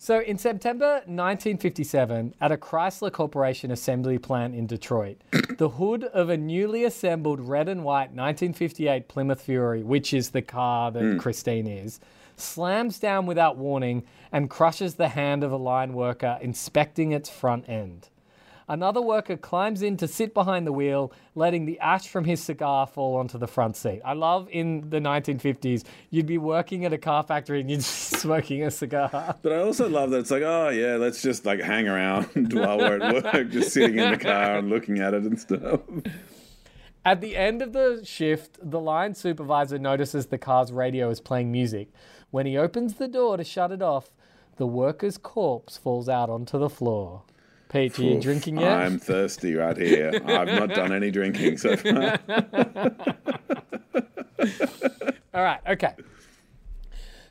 So 0.05 0.21
in 0.21 0.37
September 0.37 0.97
1957, 1.07 2.35
at 2.39 2.53
a 2.53 2.59
Chrysler 2.59 3.11
Corporation 3.11 3.71
assembly 3.71 4.19
plant 4.19 4.55
in 4.55 4.67
Detroit, 4.67 5.17
the 5.57 5.71
hood 5.71 6.05
of 6.05 6.29
a 6.29 6.37
newly 6.37 6.85
assembled 6.85 7.41
red 7.41 7.71
and 7.71 7.83
white 7.83 8.13
1958 8.13 9.09
Plymouth 9.09 9.41
Fury, 9.41 9.83
which 9.83 10.13
is 10.13 10.31
the 10.31 10.43
car 10.43 10.93
that 10.93 11.03
hmm. 11.03 11.17
Christine 11.17 11.67
is, 11.67 12.01
slams 12.37 12.99
down 12.99 13.25
without 13.25 13.57
warning 13.57 14.05
and 14.31 14.51
crushes 14.51 14.97
the 14.97 15.09
hand 15.09 15.43
of 15.43 15.51
a 15.51 15.57
line 15.57 15.95
worker 15.95 16.39
inspecting 16.43 17.13
its 17.13 17.31
front 17.31 17.67
end. 17.67 18.11
Another 18.69 19.03
worker 19.03 19.37
climbs 19.37 19.83
in 19.83 19.97
to 19.99 20.09
sit 20.09 20.33
behind 20.33 20.67
the 20.67 20.73
wheel, 20.73 21.13
letting 21.35 21.67
the 21.67 21.79
ash 21.81 22.09
from 22.09 22.25
his 22.25 22.43
cigar 22.43 22.87
fall 22.87 23.17
onto 23.17 23.37
the 23.37 23.47
front 23.47 23.77
seat. 23.77 24.01
I 24.05 24.15
love 24.15 24.49
in 24.51 24.89
the 24.89 25.01
1950s, 25.01 25.85
you'd 26.11 26.27
be 26.27 26.39
working 26.39 26.85
at 26.85 26.93
a 26.93 26.99
car 26.99 27.23
factory 27.23 27.61
and 27.61 27.71
you'd 27.71 27.79
be 27.79 27.83
smoking 27.83 28.63
a 28.63 28.71
cigar. 28.71 29.37
But 29.43 29.53
I 29.53 29.59
also 29.59 29.89
love 29.89 30.11
that 30.11 30.21
it's 30.21 30.31
like, 30.31 30.43
oh 30.43 30.71
yeah, 30.71 30.97
let's 30.97 31.21
just 31.21 31.45
like 31.45 31.61
hang 31.61 31.89
around 31.89 32.25
while 32.53 32.79
we're 32.79 33.01
at 33.01 33.25
work, 33.35 33.51
just 33.51 33.73
sitting 33.73 33.99
in 33.99 34.13
the 34.13 34.19
car 34.19 34.59
and 34.59 34.71
looking 34.71 34.99
at 34.99 35.13
it 35.13 35.25
and 35.25 35.39
stuff. 35.39 35.81
At 37.05 37.21
the 37.21 37.37
end 37.37 37.61
of 37.61 37.75
the 37.75 38.01
shift, 38.03 38.59
the 38.63 38.81
line 38.81 39.15
supervisor 39.15 39.79
notices 39.79 40.27
the 40.27 40.39
car's 40.39 40.73
radio 40.73 41.11
is 41.11 41.21
playing 41.21 41.53
music. 41.53 41.89
When 42.31 42.47
he 42.47 42.57
opens 42.57 42.95
the 42.95 43.09
door 43.09 43.37
to 43.37 43.45
shut 43.45 43.73
it 43.73 43.83
off, 43.83 44.09
the 44.57 44.67
worker's 44.67 45.19
corpse 45.19 45.77
falls 45.77 46.09
out 46.09 46.31
onto 46.31 46.59
the 46.59 46.71
floor. 46.71 47.23
Pete, 47.75 47.99
are 47.99 48.03
you 48.03 48.17
Oof, 48.19 48.23
drinking 48.23 48.59
yet? 48.59 48.71
I'm 48.71 49.01
thirsty 49.01 49.57
right 49.57 49.77
here. 49.77 50.13
I've 50.25 50.47
not 50.47 50.69
done 50.69 50.93
any 50.93 51.11
drinking 51.11 51.59
so 51.59 51.77
far. 51.77 52.21
All 55.35 55.43
right, 55.43 55.59
okay. 55.69 55.95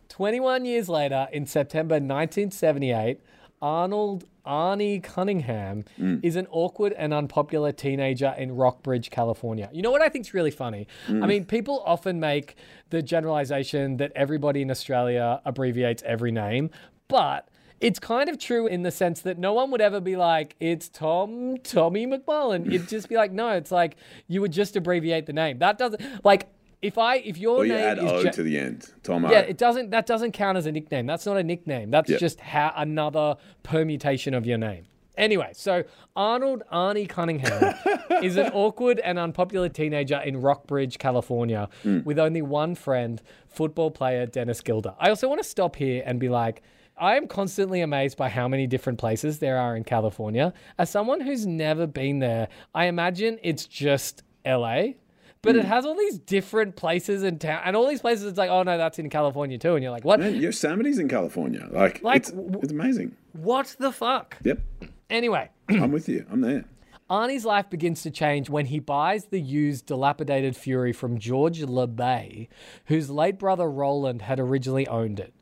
21 0.09 0.65
years 0.65 0.89
later, 0.89 1.29
in 1.31 1.45
September 1.45 1.93
1978, 1.93 3.21
Arnold 3.61 4.25
Arnie 4.45 5.01
Cunningham 5.01 5.85
mm. 5.97 6.19
is 6.21 6.35
an 6.35 6.47
awkward 6.51 6.91
and 6.91 7.13
unpopular 7.13 7.71
teenager 7.71 8.35
in 8.37 8.57
Rockbridge, 8.57 9.11
California. 9.11 9.69
You 9.71 9.81
know 9.81 9.91
what 9.91 10.01
I 10.01 10.09
think 10.09 10.25
is 10.25 10.33
really 10.33 10.51
funny? 10.51 10.89
Mm. 11.07 11.23
I 11.23 11.27
mean, 11.27 11.45
people 11.45 11.81
often 11.85 12.19
make 12.19 12.57
the 12.89 13.01
generalization 13.01 13.95
that 13.95 14.11
everybody 14.13 14.61
in 14.61 14.69
Australia 14.69 15.39
abbreviates 15.45 16.03
every 16.05 16.33
name, 16.33 16.69
but 17.07 17.47
it's 17.83 17.99
kind 17.99 18.29
of 18.29 18.37
true 18.39 18.65
in 18.65 18.81
the 18.83 18.91
sense 18.91 19.21
that 19.21 19.37
no 19.37 19.53
one 19.53 19.69
would 19.71 19.81
ever 19.81 19.99
be 19.99 20.15
like, 20.15 20.55
it's 20.59 20.89
Tom, 20.89 21.57
Tommy 21.63 22.07
McMullen. 22.07 22.65
It'd 22.73 22.87
just 22.87 23.09
be 23.09 23.15
like, 23.15 23.31
no, 23.31 23.49
it's 23.49 23.71
like 23.71 23.97
you 24.27 24.41
would 24.41 24.51
just 24.53 24.75
abbreviate 24.75 25.25
the 25.25 25.33
name. 25.33 25.59
That 25.59 25.77
doesn't, 25.77 26.01
like, 26.25 26.47
if 26.81 26.97
I, 26.97 27.17
if 27.17 27.37
your 27.37 27.57
Or 27.59 27.65
you 27.65 27.73
name 27.73 27.81
add 27.85 27.97
is 27.99 28.11
O 28.11 28.19
Ja- 28.21 28.31
to 28.31 28.43
the 28.43 28.57
end. 28.57 28.91
Tom 29.03 29.25
O. 29.25 29.31
yeah, 29.31 29.39
it 29.39 29.57
doesn't. 29.57 29.91
That 29.91 30.05
doesn't 30.05 30.31
count 30.33 30.57
as 30.57 30.65
a 30.65 30.71
nickname. 30.71 31.05
That's 31.05 31.25
not 31.25 31.37
a 31.37 31.43
nickname. 31.43 31.91
That's 31.91 32.09
Yep. 32.09 32.19
just 32.19 32.39
ha- 32.41 32.73
another 32.75 33.35
permutation 33.63 34.33
of 34.33 34.45
your 34.45 34.57
name. 34.57 34.85
Anyway, 35.17 35.51
so 35.53 35.83
Arnold 36.15 36.63
Arnie 36.73 37.07
Cunningham 37.07 37.75
is 38.23 38.35
an 38.35 38.47
awkward 38.53 38.99
and 38.99 39.19
unpopular 39.19 39.69
teenager 39.69 40.17
in 40.19 40.41
Rockbridge, 40.41 40.97
California, 40.97 41.69
hmm. 41.83 41.99
with 42.03 42.17
only 42.17 42.41
one 42.41 42.73
friend, 42.75 43.21
football 43.47 43.91
player 43.91 44.25
Dennis 44.25 44.59
Guilder. 44.61 44.95
I 44.99 45.09
also 45.09 45.29
want 45.29 45.41
to 45.41 45.47
stop 45.47 45.75
here 45.75 46.01
and 46.05 46.19
be 46.19 46.29
like, 46.29 46.63
I 47.03 47.17
am 47.17 47.27
constantly 47.27 47.81
amazed 47.81 48.15
by 48.15 48.29
how 48.29 48.47
many 48.47 48.65
different 48.65 48.97
places 48.97 49.39
there 49.39 49.59
are 49.59 49.75
in 49.75 49.83
California. 49.83 50.53
As 50.77 50.89
someone 50.89 51.19
who's 51.19 51.45
never 51.45 51.85
been 51.85 52.19
there, 52.19 52.47
I 52.73 52.85
imagine 52.85 53.39
it's 53.43 53.65
just 53.65 54.23
LA. 54.45 54.93
But 55.41 55.57
it 55.57 55.63
hmm. 55.63 55.67
has 55.67 55.85
all 55.85 55.97
these 55.97 56.17
different 56.17 56.77
places 56.77 57.23
and 57.23 57.41
town, 57.41 57.61
and 57.65 57.75
all 57.75 57.89
these 57.89 57.99
places. 57.99 58.23
It's 58.27 58.37
like, 58.37 58.49
oh 58.49 58.63
no, 58.63 58.77
that's 58.77 58.99
in 58.99 59.09
California 59.09 59.57
too, 59.57 59.75
and 59.75 59.83
you're 59.83 59.91
like, 59.91 60.05
what? 60.05 60.21
Man, 60.21 60.37
Yosemite's 60.37 60.97
in 60.97 61.09
California. 61.09 61.67
Like, 61.69 62.01
Like, 62.01 62.21
it's, 62.21 62.31
w- 62.31 62.61
it's 62.63 62.71
amazing. 62.71 63.17
What 63.33 63.75
the 63.77 63.91
fuck? 63.91 64.37
Yep. 64.43 64.61
Anyway, 65.09 65.49
I'm 65.67 65.91
with 65.91 66.07
you. 66.07 66.25
I'm 66.31 66.39
there. 66.39 66.63
Arnie's 67.09 67.43
life 67.43 67.69
begins 67.69 68.01
to 68.03 68.11
change 68.11 68.49
when 68.49 68.67
he 68.67 68.79
buys 68.79 69.25
the 69.25 69.41
used, 69.41 69.87
dilapidated 69.87 70.55
Fury 70.55 70.93
from 70.93 71.19
George 71.19 71.59
LeBay, 71.59 72.47
whose 72.85 73.09
late 73.09 73.37
brother 73.37 73.69
Roland 73.69 74.21
had 74.21 74.39
originally 74.39 74.87
owned 74.87 75.19
it. 75.19 75.33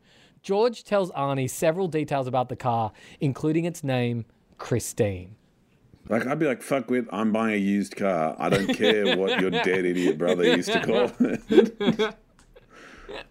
George 0.42 0.84
tells 0.84 1.12
Arnie 1.12 1.50
several 1.50 1.88
details 1.88 2.28
about 2.28 2.50
the 2.50 2.56
car, 2.56 2.92
including 3.20 3.66
its 3.66 3.84
name, 3.84 4.26
Christine. 4.58 5.36
Like, 6.10 6.26
I'd 6.26 6.40
be 6.40 6.48
like, 6.48 6.62
fuck 6.64 6.90
with, 6.90 7.08
I'm 7.12 7.32
buying 7.32 7.54
a 7.54 7.58
used 7.58 7.96
car. 7.96 8.36
I 8.40 8.50
don't 8.50 8.74
care 8.74 9.16
what 9.16 9.40
your 9.40 9.52
dead 9.52 9.86
idiot 9.86 10.18
brother 10.18 10.44
used 10.44 10.72
to 10.72 10.80
call 10.82 11.12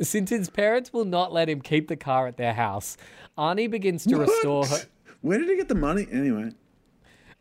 Since 0.00 0.30
his 0.30 0.48
parents 0.48 0.92
will 0.92 1.04
not 1.04 1.32
let 1.32 1.48
him 1.48 1.60
keep 1.60 1.88
the 1.88 1.96
car 1.96 2.26
at 2.28 2.36
their 2.36 2.54
house, 2.54 2.96
Arnie 3.36 3.70
begins 3.70 4.04
to 4.06 4.16
restore 4.16 4.64
her. 4.64 4.70
What? 4.76 4.86
Where 5.20 5.38
did 5.38 5.48
he 5.48 5.56
get 5.56 5.68
the 5.68 5.74
money? 5.74 6.06
Anyway. 6.10 6.52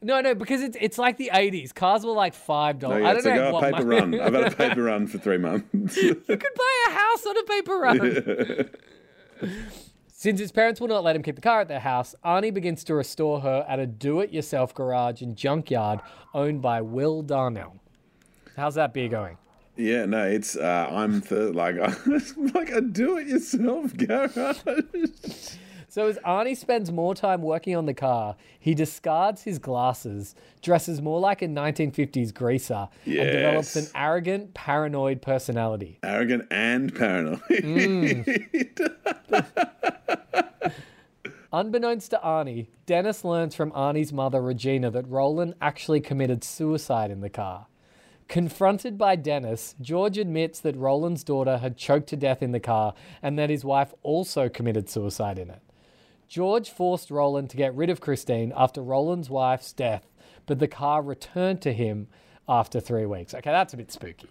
No, 0.01 0.21
no, 0.21 0.33
because 0.33 0.61
it's 0.61 0.77
it's 0.79 0.97
like 0.97 1.17
the 1.17 1.29
'80s. 1.33 1.73
Cars 1.75 2.05
were 2.05 2.13
like 2.13 2.33
five 2.33 2.81
No, 2.81 2.87
dollars. 2.89 3.01
yeah, 3.03 3.09
I 3.09 3.13
don't 3.13 3.25
like, 3.25 3.35
know 3.35 3.47
oh, 3.47 3.51
what 3.51 3.63
paper 3.63 3.85
money- 3.85 4.17
run. 4.17 4.27
I've 4.27 4.33
had 4.33 4.53
a 4.53 4.55
paper 4.69 4.83
run 4.83 5.07
for 5.07 5.17
three 5.17 5.37
months. 5.37 5.97
You 5.97 6.15
could 6.15 6.39
buy 6.39 6.85
a 6.87 6.91
house 6.91 7.25
on 7.25 7.37
a 7.37 7.43
paper 7.43 7.77
run. 7.77 8.69
Since 10.07 10.39
his 10.41 10.51
parents 10.51 10.81
will 10.81 10.89
not 10.89 11.03
let 11.03 11.15
him 11.15 11.23
keep 11.23 11.35
the 11.35 11.41
car 11.41 11.61
at 11.61 11.69
their 11.69 11.79
house, 11.79 12.13
Arnie 12.25 12.53
begins 12.53 12.83
to 12.85 12.93
restore 12.95 13.39
her 13.39 13.65
at 13.69 13.79
a 13.79 13.87
do-it-yourself 13.87 14.73
garage 14.75 15.21
and 15.21 15.33
junkyard 15.35 16.01
owned 16.33 16.61
by 16.61 16.81
Will 16.81 17.21
Darnell. 17.21 17.77
How's 18.57 18.75
that 18.75 18.93
beer 18.93 19.07
going? 19.07 19.37
yeah, 19.77 20.03
no, 20.03 20.25
it's, 20.27 20.57
uh, 20.57 20.89
I'm 20.91 21.21
th- 21.21 21.53
like, 21.55 21.75
like 22.53 22.69
a 22.69 22.81
do 22.81 23.17
it 23.17 23.27
yourself 23.27 23.95
garage. 23.95 24.57
So 25.99 26.07
as 26.07 26.17
Arnie 26.19 26.55
spends 26.55 26.93
more 26.93 27.13
time 27.13 27.41
working 27.41 27.75
on 27.75 27.85
the 27.85 27.93
car, 27.93 28.37
he 28.57 28.73
discards 28.73 29.43
his 29.43 29.59
glasses, 29.59 30.33
dresses 30.61 31.01
more 31.01 31.19
like 31.19 31.41
a 31.41 31.47
1950s 31.49 32.33
greaser, 32.33 32.87
and 33.03 33.15
develops 33.15 33.75
an 33.75 33.87
arrogant, 33.93 34.53
paranoid 34.53 35.21
personality. 35.21 35.99
Arrogant 36.01 36.47
and 36.51 36.95
paranoid. 36.95 37.41
Unbeknownst 41.51 42.11
to 42.11 42.21
Arnie, 42.23 42.67
Dennis 42.85 43.25
learns 43.25 43.53
from 43.53 43.71
Arnie's 43.71 44.13
mother, 44.13 44.41
Regina, 44.41 44.89
that 44.91 45.05
Roland 45.05 45.55
actually 45.59 45.99
committed 45.99 46.45
suicide 46.45 47.11
in 47.11 47.19
the 47.19 47.29
car. 47.29 47.67
Confronted 48.29 48.97
by 48.97 49.17
Dennis, 49.17 49.75
George 49.81 50.17
admits 50.17 50.61
that 50.61 50.77
Roland's 50.77 51.25
daughter 51.25 51.57
had 51.57 51.75
choked 51.75 52.07
to 52.07 52.15
death 52.15 52.41
in 52.41 52.53
the 52.53 52.61
car 52.61 52.93
and 53.21 53.37
that 53.37 53.49
his 53.49 53.65
wife 53.65 53.93
also 54.01 54.47
committed 54.47 54.87
suicide 54.87 55.37
in 55.37 55.49
it. 55.49 55.61
George 56.29 56.69
forced 56.69 57.09
Roland 57.11 57.49
to 57.49 57.57
get 57.57 57.73
rid 57.75 57.89
of 57.89 57.99
Christine 57.99 58.53
after 58.55 58.81
Roland's 58.81 59.29
wife's 59.31 59.73
death, 59.73 60.05
but 60.45 60.59
the 60.59 60.67
car 60.67 61.01
returned 61.01 61.61
to 61.63 61.73
him 61.73 62.07
after 62.47 62.79
three 62.79 63.05
weeks. 63.07 63.33
Okay, 63.33 63.49
that's 63.51 63.73
a 63.73 63.77
bit 63.77 63.91
spooky. 63.91 64.29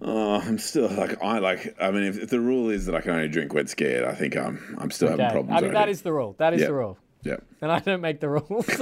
Oh, 0.00 0.40
I'm 0.40 0.58
still 0.58 0.88
like 0.88 1.22
I 1.22 1.38
like. 1.38 1.74
I 1.80 1.90
mean, 1.92 2.02
if, 2.04 2.18
if 2.18 2.30
the 2.30 2.40
rule 2.40 2.68
is 2.70 2.86
that 2.86 2.94
I 2.94 3.00
can 3.00 3.12
only 3.12 3.28
drink 3.28 3.52
when 3.54 3.66
scared, 3.68 4.04
I 4.04 4.14
think 4.14 4.36
I'm 4.36 4.76
I'm 4.78 4.90
still 4.90 5.08
having 5.08 5.30
problems. 5.30 5.56
I 5.56 5.60
mean, 5.64 5.72
that 5.74 5.88
is 5.88 6.02
the 6.02 6.12
rule. 6.12 6.34
That 6.38 6.52
is 6.54 6.60
Yeah. 6.60 6.66
the 6.68 6.74
rule. 6.74 6.98
yeah. 7.22 7.36
And 7.62 7.70
I 7.72 7.78
don't 7.80 8.00
make 8.00 8.20
the 8.20 8.28
rules. 8.28 8.66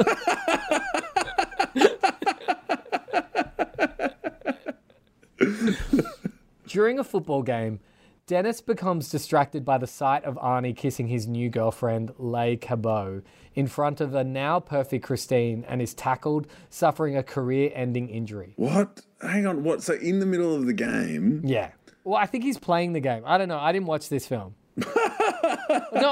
During 6.67 6.99
a 6.99 7.05
football 7.05 7.43
game, 7.43 7.81
Dennis 8.27 8.61
becomes 8.61 9.09
distracted 9.09 9.65
by 9.65 9.79
the 9.79 9.87
sight 9.87 10.25
of 10.25 10.35
Arnie 10.39 10.77
kissing 10.77 11.07
his 11.07 11.29
new 11.29 11.49
girlfriend, 11.49 12.13
Leigh 12.19 12.57
Cabot, 12.57 13.23
in 13.55 13.69
front 13.69 14.01
of 14.01 14.11
the 14.11 14.25
now 14.25 14.59
perfect 14.59 15.05
Christine 15.05 15.65
and 15.69 15.81
is 15.81 15.95
tackled, 15.95 16.49
suffering 16.69 17.17
a 17.17 17.23
career 17.23 17.71
ending 17.73 18.09
injury. 18.09 18.55
What? 18.57 19.03
Hang 19.23 19.47
on. 19.47 19.63
What? 19.63 19.81
So 19.85 19.95
in 19.95 20.19
the 20.19 20.27
middle 20.27 20.53
of 20.53 20.67
the 20.67 20.73
game, 20.73 21.43
Yeah. 21.45 21.71
Well, 22.03 22.17
I 22.17 22.27
think 22.27 22.43
he's 22.43 22.59
playing 22.59 22.95
the 22.95 23.01
game. 23.01 23.23
I 23.25 23.39
don't 23.39 23.49
know. 23.49 23.59
I 23.59 23.71
didn't 23.71 23.87
watch 23.87 24.09
this 24.09 24.27
film. 24.27 24.57
no, 24.77 24.85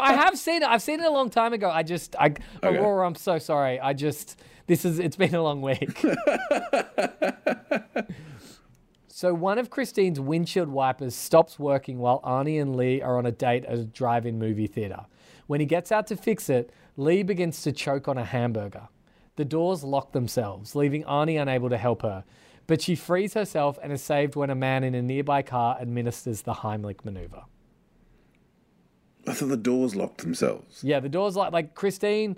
I 0.00 0.12
have 0.12 0.38
seen 0.38 0.62
it. 0.62 0.68
I've 0.68 0.82
seen 0.82 1.00
it 1.00 1.06
a 1.06 1.10
long 1.10 1.30
time 1.30 1.52
ago. 1.52 1.68
I 1.68 1.82
just, 1.82 2.14
I, 2.18 2.34
Aurora, 2.62 3.06
I'm 3.08 3.14
so 3.16 3.38
sorry. 3.38 3.80
I 3.80 3.92
just, 3.92 4.40
this 4.68 4.84
is, 4.84 5.00
it's 5.00 5.16
been 5.16 5.34
a 5.34 5.42
long 5.42 5.62
week. 5.62 6.00
so 9.16 9.32
one 9.32 9.60
of 9.60 9.70
Christine's 9.70 10.18
windshield 10.18 10.68
wipers 10.68 11.14
stops 11.14 11.56
working 11.56 12.00
while 12.00 12.20
Arnie 12.22 12.60
and 12.60 12.74
Lee 12.74 13.00
are 13.00 13.16
on 13.16 13.26
a 13.26 13.30
date 13.30 13.64
at 13.64 13.78
a 13.78 13.84
drive-in 13.84 14.40
movie 14.40 14.66
theater. 14.66 15.06
When 15.46 15.60
he 15.60 15.66
gets 15.66 15.92
out 15.92 16.08
to 16.08 16.16
fix 16.16 16.50
it, 16.50 16.72
Lee 16.96 17.22
begins 17.22 17.62
to 17.62 17.70
choke 17.70 18.08
on 18.08 18.18
a 18.18 18.24
hamburger. 18.24 18.88
The 19.36 19.44
doors 19.44 19.84
lock 19.84 20.10
themselves, 20.10 20.74
leaving 20.74 21.04
Arnie 21.04 21.40
unable 21.40 21.70
to 21.70 21.78
help 21.78 22.02
her. 22.02 22.24
But 22.66 22.82
she 22.82 22.96
frees 22.96 23.34
herself 23.34 23.78
and 23.80 23.92
is 23.92 24.02
saved 24.02 24.34
when 24.34 24.50
a 24.50 24.56
man 24.56 24.82
in 24.82 24.96
a 24.96 25.02
nearby 25.02 25.42
car 25.42 25.78
administers 25.80 26.42
the 26.42 26.54
Heimlich 26.54 27.04
maneuver. 27.04 27.44
I 29.28 29.32
thought 29.32 29.48
the 29.48 29.56
doors 29.56 29.94
locked 29.94 30.22
themselves. 30.22 30.82
Yeah, 30.82 30.98
the 30.98 31.08
doors 31.08 31.36
like 31.36 31.52
like 31.52 31.76
Christine 31.76 32.36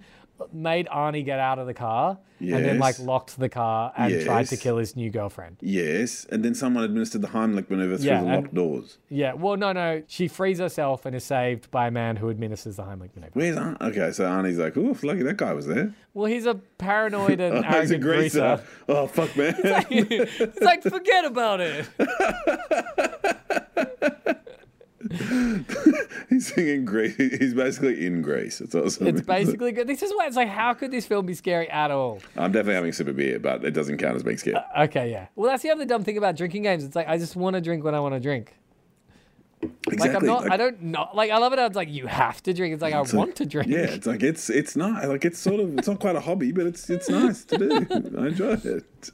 made 0.53 0.87
Arnie 0.89 1.25
get 1.25 1.39
out 1.39 1.59
of 1.59 1.67
the 1.67 1.75
car 1.75 2.19
and 2.41 2.65
then 2.65 2.79
like 2.79 2.99
locked 2.99 3.39
the 3.39 3.49
car 3.49 3.93
and 3.97 4.23
tried 4.23 4.47
to 4.49 4.57
kill 4.57 4.77
his 4.77 4.95
new 4.95 5.11
girlfriend. 5.11 5.57
Yes, 5.61 6.27
and 6.31 6.45
then 6.45 6.55
someone 6.55 6.85
administered 6.85 7.23
the 7.23 7.29
Heimlich 7.29 7.71
maneuver 7.71 7.97
through 7.97 8.07
Yeah, 8.07 8.21
the 8.23 8.27
and- 8.29 8.43
locked 8.43 8.55
doors. 8.55 8.99
Yeah, 9.09 9.33
well, 9.33 9.57
no, 9.57 9.73
no, 9.73 10.03
she 10.07 10.29
frees 10.29 10.59
herself 10.59 11.07
and 11.07 11.17
is 11.17 11.25
saved 11.25 11.71
by 11.71 11.87
a 11.87 11.91
man 11.91 12.17
who 12.17 12.29
administers 12.29 12.77
the 12.77 12.83
Heimlich 12.83 13.15
maneuver. 13.15 13.31
Where's 13.33 13.57
Ar- 13.57 13.77
okay? 13.81 14.13
So 14.13 14.25
Arnie's 14.25 14.59
like, 14.59 14.77
"Oof, 14.77 15.03
lucky 15.03 15.23
that 15.23 15.39
guy 15.39 15.55
was 15.55 15.67
there." 15.67 15.95
Well, 16.13 16.27
he's 16.27 16.47
a 16.47 16.55
paranoid 16.79 17.41
and 17.41 17.59
Oh, 17.59 17.63
he's 17.63 17.91
a 17.91 17.95
arrogant 17.97 18.03
greaser. 18.03 18.41
greaser. 18.41 18.63
Oh 18.89 19.07
fuck, 19.07 19.35
man! 19.37 19.55
it's 19.63 20.61
like 20.61 20.83
forget 20.83 21.25
about 21.25 21.61
it. 21.63 21.89
he's 26.37 26.53
singing 26.55 26.85
Grease. 26.85 27.17
He's 27.17 27.55
basically 27.55 28.07
in 28.07 28.23
Grease. 28.23 28.61
It's 28.61 28.75
awesome. 28.75 29.07
It's 29.07 29.21
basically 29.23 29.73
good. 29.73 29.87
This 29.87 30.03
is 30.03 30.13
why 30.15 30.27
it's 30.27 30.37
like, 30.37 30.49
how 30.49 30.75
could 30.75 30.91
this 30.91 31.07
film 31.07 31.27
be 31.27 31.35
scary 31.35 31.69
at 31.71 31.91
all? 31.91 32.21
I'm 32.37 32.53
definitely 32.53 32.75
having 32.75 32.91
a 32.91 32.93
sip 32.93 33.09
of 33.09 33.17
beer, 33.17 33.39
but 33.39 33.65
it 33.65 33.73
doesn't 33.73 33.99
count 33.99 34.17
as 34.17 34.23
being 34.23 34.39
scared. 34.39 34.57
Uh, 34.57 34.85
okay, 34.85 35.11
yeah. 35.11 35.27
Well, 35.35 35.51
that's 35.51 35.63
the 35.63 35.71
other 35.71 35.85
dumb 35.85 36.05
thing 36.05 36.17
about 36.19 36.37
drinking 36.37 36.63
games. 36.63 36.85
It's 36.85 36.97
like 36.97 37.09
I 37.09 37.19
just 37.19 37.37
want 37.37 37.55
to 37.55 37.61
drink 37.61 37.85
when 37.85 37.95
I 37.95 38.01
want 38.01 38.15
to 38.15 38.21
drink. 38.21 38.55
exactly. 39.63 39.97
Like 39.99 40.17
I'm 40.17 40.27
not. 40.27 40.43
like- 40.43 40.53
I 40.53 40.57
don't 40.57 40.83
not 40.83 41.17
like. 41.17 41.31
I 41.31 41.39
love 41.39 41.53
it. 41.53 41.59
how 41.59 41.67
It's 41.67 41.77
like 41.77 41.91
you 41.91 42.07
have 42.07 42.43
to 42.45 42.53
drink. 42.53 42.75
It's 42.75 42.83
like 42.83 42.95
I 42.95 43.01
it's 43.01 43.13
like- 43.13 43.19
want 43.19 43.37
to 43.37 43.47
drink. 43.47 43.69
Yeah, 43.71 43.79
it's 43.79 44.07
like 44.07 44.23
it's 44.23 44.51
it's 44.51 44.77
not 44.77 45.09
like 45.09 45.25
it's 45.25 45.39
sort 45.39 45.61
of 45.61 45.77
it's 45.79 45.89
not 45.89 45.99
quite 46.01 46.17
a 46.17 46.21
hobby, 46.21 46.53
but 46.53 46.67
it's 46.67 46.89
it's 46.91 47.09
nice 47.09 47.45
to 47.47 47.59
do. 47.59 47.71
I 48.19 48.27
enjoy 48.29 48.53
it. 48.65 49.11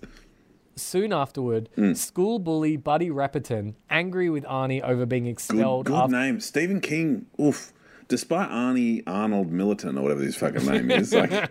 Soon 0.74 1.12
afterward, 1.12 1.68
Hmm. 1.74 1.92
school 1.92 2.38
bully 2.38 2.76
Buddy 2.76 3.10
Repperton, 3.10 3.74
angry 3.90 4.30
with 4.30 4.44
Arnie 4.44 4.82
over 4.82 5.04
being 5.06 5.26
expelled 5.26 5.86
good 5.86 5.94
after. 5.96 6.16
name, 6.16 6.40
Stephen 6.40 6.80
King. 6.80 7.26
Oof. 7.40 7.72
Despite 8.08 8.48
Arnie 8.50 9.02
Arnold 9.06 9.50
Militant 9.52 9.98
or 9.98 10.02
whatever 10.02 10.22
his 10.22 10.36
fucking 10.36 10.66
name 10.66 10.90
is, 10.90 11.12
like 11.14 11.50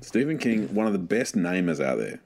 Stephen 0.00 0.38
King, 0.38 0.74
one 0.74 0.86
of 0.86 0.92
the 0.92 0.98
best 0.98 1.36
namers 1.36 1.84
out 1.84 1.98
there. 1.98 2.20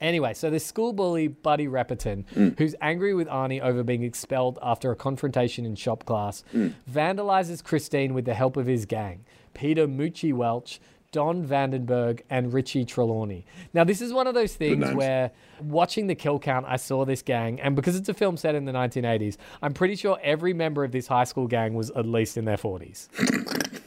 Anyway, 0.00 0.32
so 0.32 0.48
this 0.48 0.64
school 0.64 0.92
bully 0.94 1.28
Buddy 1.28 1.66
Repperton, 1.68 2.24
Hmm. 2.30 2.48
who's 2.56 2.74
angry 2.80 3.12
with 3.12 3.28
Arnie 3.28 3.60
over 3.60 3.82
being 3.82 4.02
expelled 4.02 4.58
after 4.62 4.90
a 4.90 4.96
confrontation 4.96 5.66
in 5.66 5.74
shop 5.74 6.06
class, 6.06 6.42
Hmm. 6.52 6.68
vandalizes 6.90 7.62
Christine 7.62 8.14
with 8.14 8.24
the 8.24 8.34
help 8.34 8.56
of 8.56 8.66
his 8.66 8.86
gang: 8.86 9.24
Peter 9.54 9.86
Moochie 9.86 10.32
Welch. 10.32 10.80
Don 11.12 11.46
Vandenberg 11.46 12.20
and 12.30 12.52
Richie 12.52 12.84
Trelawney. 12.84 13.44
Now, 13.74 13.84
this 13.84 14.00
is 14.00 14.12
one 14.12 14.26
of 14.26 14.34
those 14.34 14.54
things 14.54 14.92
where 14.94 15.32
watching 15.60 16.06
the 16.06 16.14
kill 16.14 16.38
count, 16.38 16.66
I 16.68 16.76
saw 16.76 17.04
this 17.04 17.22
gang, 17.22 17.60
and 17.60 17.74
because 17.74 17.96
it's 17.96 18.08
a 18.08 18.14
film 18.14 18.36
set 18.36 18.54
in 18.54 18.64
the 18.64 18.72
1980s, 18.72 19.36
I'm 19.62 19.74
pretty 19.74 19.96
sure 19.96 20.18
every 20.22 20.52
member 20.52 20.84
of 20.84 20.92
this 20.92 21.06
high 21.06 21.24
school 21.24 21.46
gang 21.46 21.74
was 21.74 21.90
at 21.90 22.06
least 22.06 22.36
in 22.36 22.44
their 22.44 22.56
40s. 22.56 23.08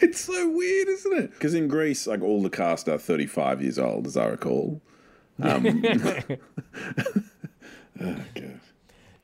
It's 0.00 0.20
so 0.20 0.48
weird, 0.48 0.88
isn't 0.88 1.18
it? 1.18 1.30
Because 1.32 1.54
in 1.54 1.68
Grease, 1.68 2.06
like 2.06 2.22
all 2.22 2.42
the 2.42 2.50
cast 2.50 2.88
are 2.88 2.98
35 2.98 3.62
years 3.62 3.78
old, 3.78 4.06
as 4.06 4.16
I 4.16 4.26
recall. 4.26 4.80
Um, 5.42 5.66
oh, 8.00 8.16
God. 8.34 8.60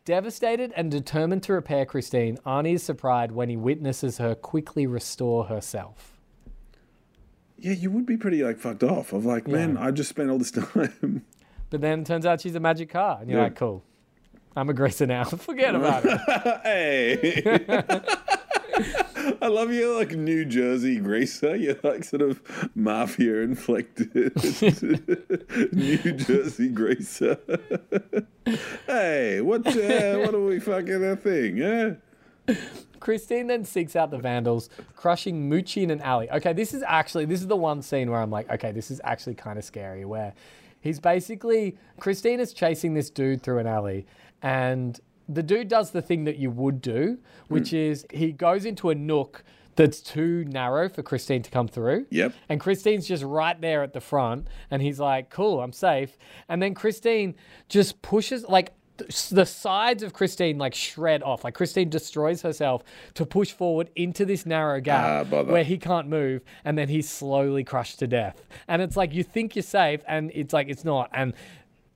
Devastated 0.04 0.72
and 0.76 0.90
determined 0.90 1.42
to 1.44 1.52
repair 1.52 1.86
Christine, 1.86 2.36
Arnie 2.44 2.74
is 2.74 2.82
surprised 2.82 3.32
when 3.32 3.48
he 3.48 3.56
witnesses 3.56 4.18
her 4.18 4.34
quickly 4.34 4.86
restore 4.86 5.44
herself. 5.44 6.13
Yeah, 7.64 7.72
you 7.72 7.90
would 7.90 8.04
be 8.04 8.16
pretty 8.18 8.44
like 8.44 8.58
fucked 8.58 8.82
off. 8.82 9.12
Of 9.14 9.24
like, 9.24 9.48
man, 9.48 9.78
I 9.78 9.90
just 9.90 10.10
spent 10.10 10.28
all 10.30 10.36
this 10.38 10.50
time. 10.50 11.24
But 11.70 11.80
then 11.80 12.00
it 12.00 12.06
turns 12.06 12.26
out 12.26 12.40
she's 12.42 12.54
a 12.54 12.60
magic 12.60 12.90
car, 12.90 13.18
and 13.20 13.28
you're 13.30 13.38
Yeah. 13.38 13.44
like, 13.44 13.56
cool. 13.56 13.82
I'm 14.54 14.68
a 14.68 14.74
greaser 14.74 15.06
now. 15.06 15.24
Forget 15.48 15.74
about 15.80 16.02
it. 16.04 16.20
hey. 16.62 17.96
I 19.40 19.46
love 19.48 19.72
your 19.72 19.96
like 19.96 20.12
New 20.12 20.44
Jersey 20.44 20.98
greaser. 21.00 21.56
You're 21.56 21.76
like 21.82 22.04
sort 22.04 22.20
of 22.22 22.40
mafia 22.74 23.40
inflected 23.42 24.32
New 25.72 25.96
Jersey 26.12 26.68
greaser. 26.68 27.38
hey, 28.86 29.40
what? 29.40 29.66
Uh, 29.66 30.18
what 30.18 30.34
are 30.34 30.44
we 30.44 30.60
fucking 30.60 31.02
a 31.04 31.16
thing? 31.16 31.56
Yeah. 31.56 31.94
Christine 33.00 33.48
then 33.48 33.64
seeks 33.64 33.96
out 33.96 34.10
the 34.10 34.18
vandals, 34.18 34.70
crushing 34.96 35.50
Moochie 35.50 35.82
in 35.82 35.90
an 35.90 36.00
alley. 36.00 36.30
Okay, 36.30 36.52
this 36.52 36.72
is 36.72 36.82
actually 36.82 37.26
this 37.26 37.40
is 37.40 37.46
the 37.46 37.56
one 37.56 37.82
scene 37.82 38.10
where 38.10 38.20
I'm 38.20 38.30
like, 38.30 38.50
okay, 38.50 38.72
this 38.72 38.90
is 38.90 39.00
actually 39.04 39.34
kind 39.34 39.58
of 39.58 39.64
scary. 39.64 40.04
Where 40.04 40.32
he's 40.80 41.00
basically 41.00 41.76
Christine 42.00 42.40
is 42.40 42.52
chasing 42.52 42.94
this 42.94 43.10
dude 43.10 43.42
through 43.42 43.58
an 43.58 43.66
alley, 43.66 44.06
and 44.42 44.98
the 45.28 45.42
dude 45.42 45.68
does 45.68 45.90
the 45.90 46.02
thing 46.02 46.24
that 46.24 46.36
you 46.36 46.50
would 46.50 46.80
do, 46.80 47.18
which 47.48 47.70
hmm. 47.70 47.76
is 47.76 48.06
he 48.10 48.32
goes 48.32 48.64
into 48.64 48.90
a 48.90 48.94
nook 48.94 49.44
that's 49.76 50.00
too 50.00 50.44
narrow 50.46 50.88
for 50.88 51.02
Christine 51.02 51.42
to 51.42 51.50
come 51.50 51.66
through. 51.66 52.06
Yep. 52.10 52.32
And 52.48 52.60
Christine's 52.60 53.08
just 53.08 53.24
right 53.24 53.60
there 53.60 53.82
at 53.82 53.92
the 53.92 54.00
front, 54.00 54.46
and 54.70 54.80
he's 54.80 55.00
like, 55.00 55.30
"Cool, 55.30 55.60
I'm 55.60 55.72
safe." 55.72 56.16
And 56.48 56.62
then 56.62 56.74
Christine 56.74 57.34
just 57.68 58.00
pushes 58.02 58.48
like 58.48 58.72
the 58.96 59.44
sides 59.44 60.02
of 60.02 60.12
Christine 60.12 60.56
like 60.58 60.74
shred 60.74 61.22
off. 61.22 61.42
Like 61.44 61.54
Christine 61.54 61.88
destroys 61.90 62.42
herself 62.42 62.82
to 63.14 63.26
push 63.26 63.50
forward 63.52 63.90
into 63.96 64.24
this 64.24 64.46
narrow 64.46 64.76
Ah, 64.76 64.80
gap 64.80 65.30
bother. 65.30 65.52
where 65.52 65.64
he 65.64 65.78
can't 65.78 66.08
move, 66.08 66.42
and 66.64 66.78
then 66.78 66.88
he's 66.88 67.08
slowly 67.10 67.64
crushed 67.64 67.98
to 68.00 68.06
death. 68.06 68.42
And 68.68 68.80
it's 68.82 68.96
like 68.96 69.12
you 69.12 69.24
think 69.24 69.56
you're 69.56 69.62
safe, 69.64 70.00
and 70.06 70.30
it's 70.34 70.52
like 70.52 70.68
it's 70.68 70.84
not. 70.84 71.10
And 71.12 71.34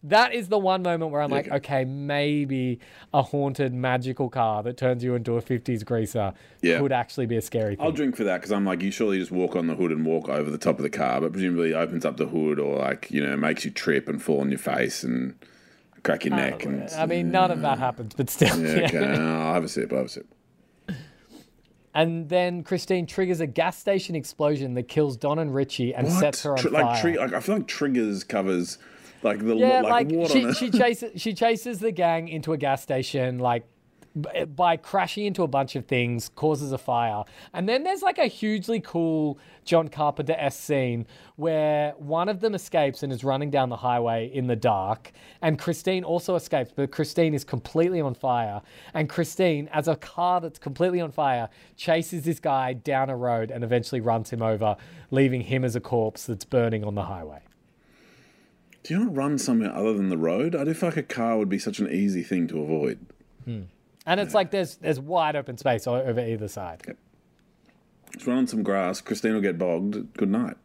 that 0.05 0.33
is 0.33 0.47
the 0.49 0.59
one 0.59 0.83
moment 0.83 1.11
where 1.11 1.21
I'm 1.21 1.31
like, 1.31 1.47
Okay. 1.49 1.57
okay, 1.57 1.85
maybe 1.85 2.79
a 3.13 3.21
haunted 3.23 3.75
magical 3.75 4.29
car 4.29 4.63
that 4.63 4.77
turns 4.77 5.03
you 5.03 5.15
into 5.17 5.37
a 5.37 5.43
50s 5.43 5.85
greaser 5.85 6.33
Yeah. 6.63 6.79
could 6.79 6.93
actually 6.93 7.27
be 7.27 7.37
a 7.37 7.43
scary 7.43 7.75
thing. 7.75 7.85
I'll 7.85 7.91
drink 7.93 8.15
for 8.17 8.23
that 8.25 8.37
because 8.39 8.53
I'm 8.53 8.65
like, 8.65 8.81
you 8.81 8.93
surely 8.93 9.19
just 9.19 9.33
walk 9.33 9.57
on 9.57 9.67
the 9.67 9.75
hood 9.75 9.91
and 9.91 10.07
walk 10.07 10.29
over 10.29 10.51
the 10.53 10.59
top 10.59 10.79
of 10.79 10.85
the 10.85 10.91
car, 10.91 11.21
but 11.21 11.33
presumably 11.33 11.71
it 11.71 11.75
opens 11.75 12.05
up 12.05 12.17
the 12.17 12.27
hood 12.27 12.61
or 12.61 12.79
like, 12.79 13.11
you 13.11 13.21
know, 13.25 13.37
makes 13.37 13.65
you 13.65 13.73
trip 13.73 14.09
and 14.09 14.23
fall 14.23 14.41
on 14.41 14.51
your 14.51 14.59
face 14.61 15.03
and 15.03 15.35
crack 16.03 16.25
your 16.25 16.35
ah, 16.35 16.39
neck. 16.39 16.65
And, 16.65 16.89
I 16.91 17.07
mean, 17.07 17.31
none 17.31 17.51
of 17.51 17.61
that 17.63 17.79
happens, 17.79 18.15
but 18.15 18.31
still. 18.31 18.59
yeah, 18.61 18.81
yeah. 18.81 18.87
okay, 18.87 18.99
I'll 18.99 19.55
have 19.55 19.65
a 19.65 19.69
sip, 19.69 19.93
I'll 19.93 19.99
have 19.99 20.07
a 20.07 20.11
sip. 20.11 20.27
And 21.95 22.29
then 22.29 22.63
Christine 22.63 23.07
triggers 23.07 23.41
a 23.41 23.47
gas 23.47 23.77
station 23.77 24.15
explosion 24.15 24.75
that 24.75 24.85
kills 24.85 25.17
Don 25.17 25.39
and 25.39 25.53
Richie 25.53 25.95
and 25.95 26.11
sets 26.11 26.43
her 26.45 26.53
on 26.53 26.59
fire. 26.59 26.71
like, 26.71 27.01
tri- 27.01 27.17
like, 27.17 27.33
I 27.33 27.41
feel 27.41 27.57
like 27.57 27.67
triggers 27.67 28.23
covers 28.23 28.79
like 29.23 29.45
the 29.45 29.57
yeah, 29.57 29.81
like, 29.81 30.09
like, 30.09 30.13
what 30.13 30.31
she, 30.31 30.53
she 30.53 30.71
chases 30.71 31.21
she 31.21 31.35
chases 31.35 31.81
the 31.81 31.91
gang 31.91 32.29
into 32.29 32.53
a 32.53 32.57
gas 32.57 32.83
station, 32.83 33.39
like 33.39 33.67
b- 34.21 34.45
by 34.45 34.77
crashing 34.77 35.27
into 35.27 35.43
a 35.43 35.49
bunch 35.49 35.77
of 35.77 35.87
things, 35.87 36.29
causes 36.35 36.73
a 36.73 36.79
fire. 36.79 37.25
And 37.53 37.69
then 37.69 37.85
there's 37.85 38.03
like 38.03 38.19
a 38.19 38.27
hugely 38.27 38.81
cool 38.81 39.39
John 39.65 39.89
Carpenter 39.89 40.35
s 40.39 40.59
scene 40.59 41.07
where 41.37 41.93
one 41.99 42.29
of 42.29 42.41
them 42.41 42.55
escapes 42.55 43.03
and 43.03 43.13
is 43.13 43.23
running 43.23 43.51
down 43.51 43.69
the 43.69 43.77
highway 43.77 44.31
in 44.33 44.47
the 44.47 44.57
dark, 44.57 45.13
and 45.43 45.59
Christine 45.59 46.05
also 46.05 46.35
escapes, 46.35 46.73
but 46.75 46.91
Christine 46.91 47.35
is 47.35 47.45
completely 47.45 48.01
on 48.01 48.15
fire. 48.15 48.63
And 48.95 49.09
Christine, 49.09 49.69
as 49.73 49.89
a 49.89 49.97
car 49.97 50.41
that's 50.41 50.59
completely 50.59 51.01
on 51.01 51.13
fire, 51.13 51.49
chases 51.77 52.25
this 52.25 52.41
guy 52.41 52.73
down 52.73 53.11
a 53.11 53.17
road 53.17 53.51
and 53.51 53.63
eventually 53.63 54.01
runs 54.01 54.31
him 54.31 54.43
over, 54.43 54.77
leaving 55.11 55.43
him 55.43 55.65
as 55.65 55.77
a 55.77 55.81
corpse 55.81 56.27
that's 56.27 56.45
burning 56.45 56.85
on 56.85 56.95
the 56.95 57.05
highway. 57.05 57.41
Do 58.83 58.95
you 58.95 59.05
not 59.05 59.17
run 59.17 59.39
somewhere 59.39 59.75
other 59.75 59.93
than 59.93 60.09
the 60.09 60.17
road? 60.17 60.57
I 60.57 60.65
do 60.65 60.73
feel 60.73 60.89
like 60.89 60.97
a 60.97 61.03
car 61.03 61.37
would 61.37 61.49
be 61.49 61.59
such 61.59 61.79
an 61.79 61.91
easy 61.91 62.23
thing 62.23 62.49
to 62.49 62.63
avoid. 62.63 62.99
Hmm. 63.45 63.63
And 64.07 64.21
it's 64.21 64.35
like 64.35 64.51
there's 64.51 64.77
there's 64.77 64.99
wide 64.99 65.37
open 65.37 65.59
space 65.59 65.87
over 65.87 66.21
either 66.21 66.49
side. 66.49 66.97
Just 68.15 68.27
run 68.27 68.39
on 68.39 68.47
some 68.47 68.63
grass, 68.63 69.01
Christine 69.01 69.35
will 69.35 69.41
get 69.41 69.59
bogged. 69.59 70.15
Good 70.17 70.31
night. 70.31 70.57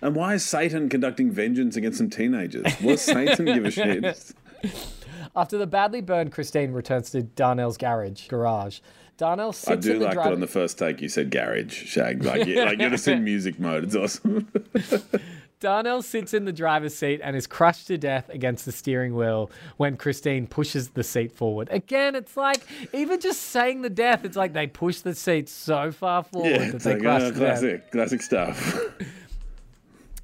And 0.00 0.14
why 0.14 0.34
is 0.34 0.44
Satan 0.44 0.88
conducting 0.88 1.30
vengeance 1.30 1.76
against 1.76 1.98
some 1.98 2.10
teenagers? 2.10 2.64
What 2.80 2.92
does 2.92 3.00
Satan 3.02 3.46
give 3.46 3.64
a 3.64 3.70
shit? 3.70 4.32
After 5.36 5.58
the 5.58 5.66
badly 5.66 6.00
burned 6.00 6.32
Christine 6.32 6.72
returns 6.72 7.10
to 7.10 7.22
Darnell's 7.22 7.76
garage, 7.76 8.28
garage, 8.28 8.80
Darnell 9.16 9.52
sits 9.52 9.68
I 9.70 9.74
do 9.74 9.92
in 9.94 9.98
the 9.98 10.04
like 10.06 10.14
driver- 10.14 10.30
that 10.30 10.34
on 10.34 10.40
the 10.40 10.46
first 10.46 10.78
take 10.78 11.00
you 11.00 11.08
said 11.08 11.30
garage, 11.30 11.72
Shag. 11.72 12.22
Like, 12.22 12.46
you, 12.46 12.64
like 12.64 12.78
you're 12.78 12.90
just 12.90 13.08
in 13.08 13.24
music 13.24 13.58
mode. 13.58 13.84
It's 13.84 13.96
awesome. 13.96 14.48
Darnell 15.60 16.02
sits 16.02 16.34
in 16.34 16.44
the 16.44 16.52
driver's 16.52 16.94
seat 16.94 17.20
and 17.22 17.34
is 17.34 17.46
crushed 17.46 17.88
to 17.88 17.98
death 17.98 18.28
against 18.28 18.64
the 18.64 18.72
steering 18.72 19.14
wheel 19.16 19.50
when 19.76 19.96
Christine 19.96 20.46
pushes 20.46 20.90
the 20.90 21.02
seat 21.02 21.32
forward. 21.32 21.68
Again, 21.70 22.14
it's 22.14 22.36
like 22.36 22.62
even 22.92 23.20
just 23.20 23.40
saying 23.42 23.82
the 23.82 23.90
death, 23.90 24.24
it's 24.24 24.36
like 24.36 24.52
they 24.52 24.66
push 24.68 25.00
the 25.00 25.14
seat 25.14 25.48
so 25.48 25.90
far 25.90 26.22
forward 26.22 26.50
yeah, 26.50 26.70
that 26.70 26.82
they 26.82 26.94
like 26.94 27.02
crush 27.02 27.22
uh, 27.22 27.30
death. 27.30 27.36
classic, 27.38 27.90
classic 27.90 28.22
stuff. 28.22 28.78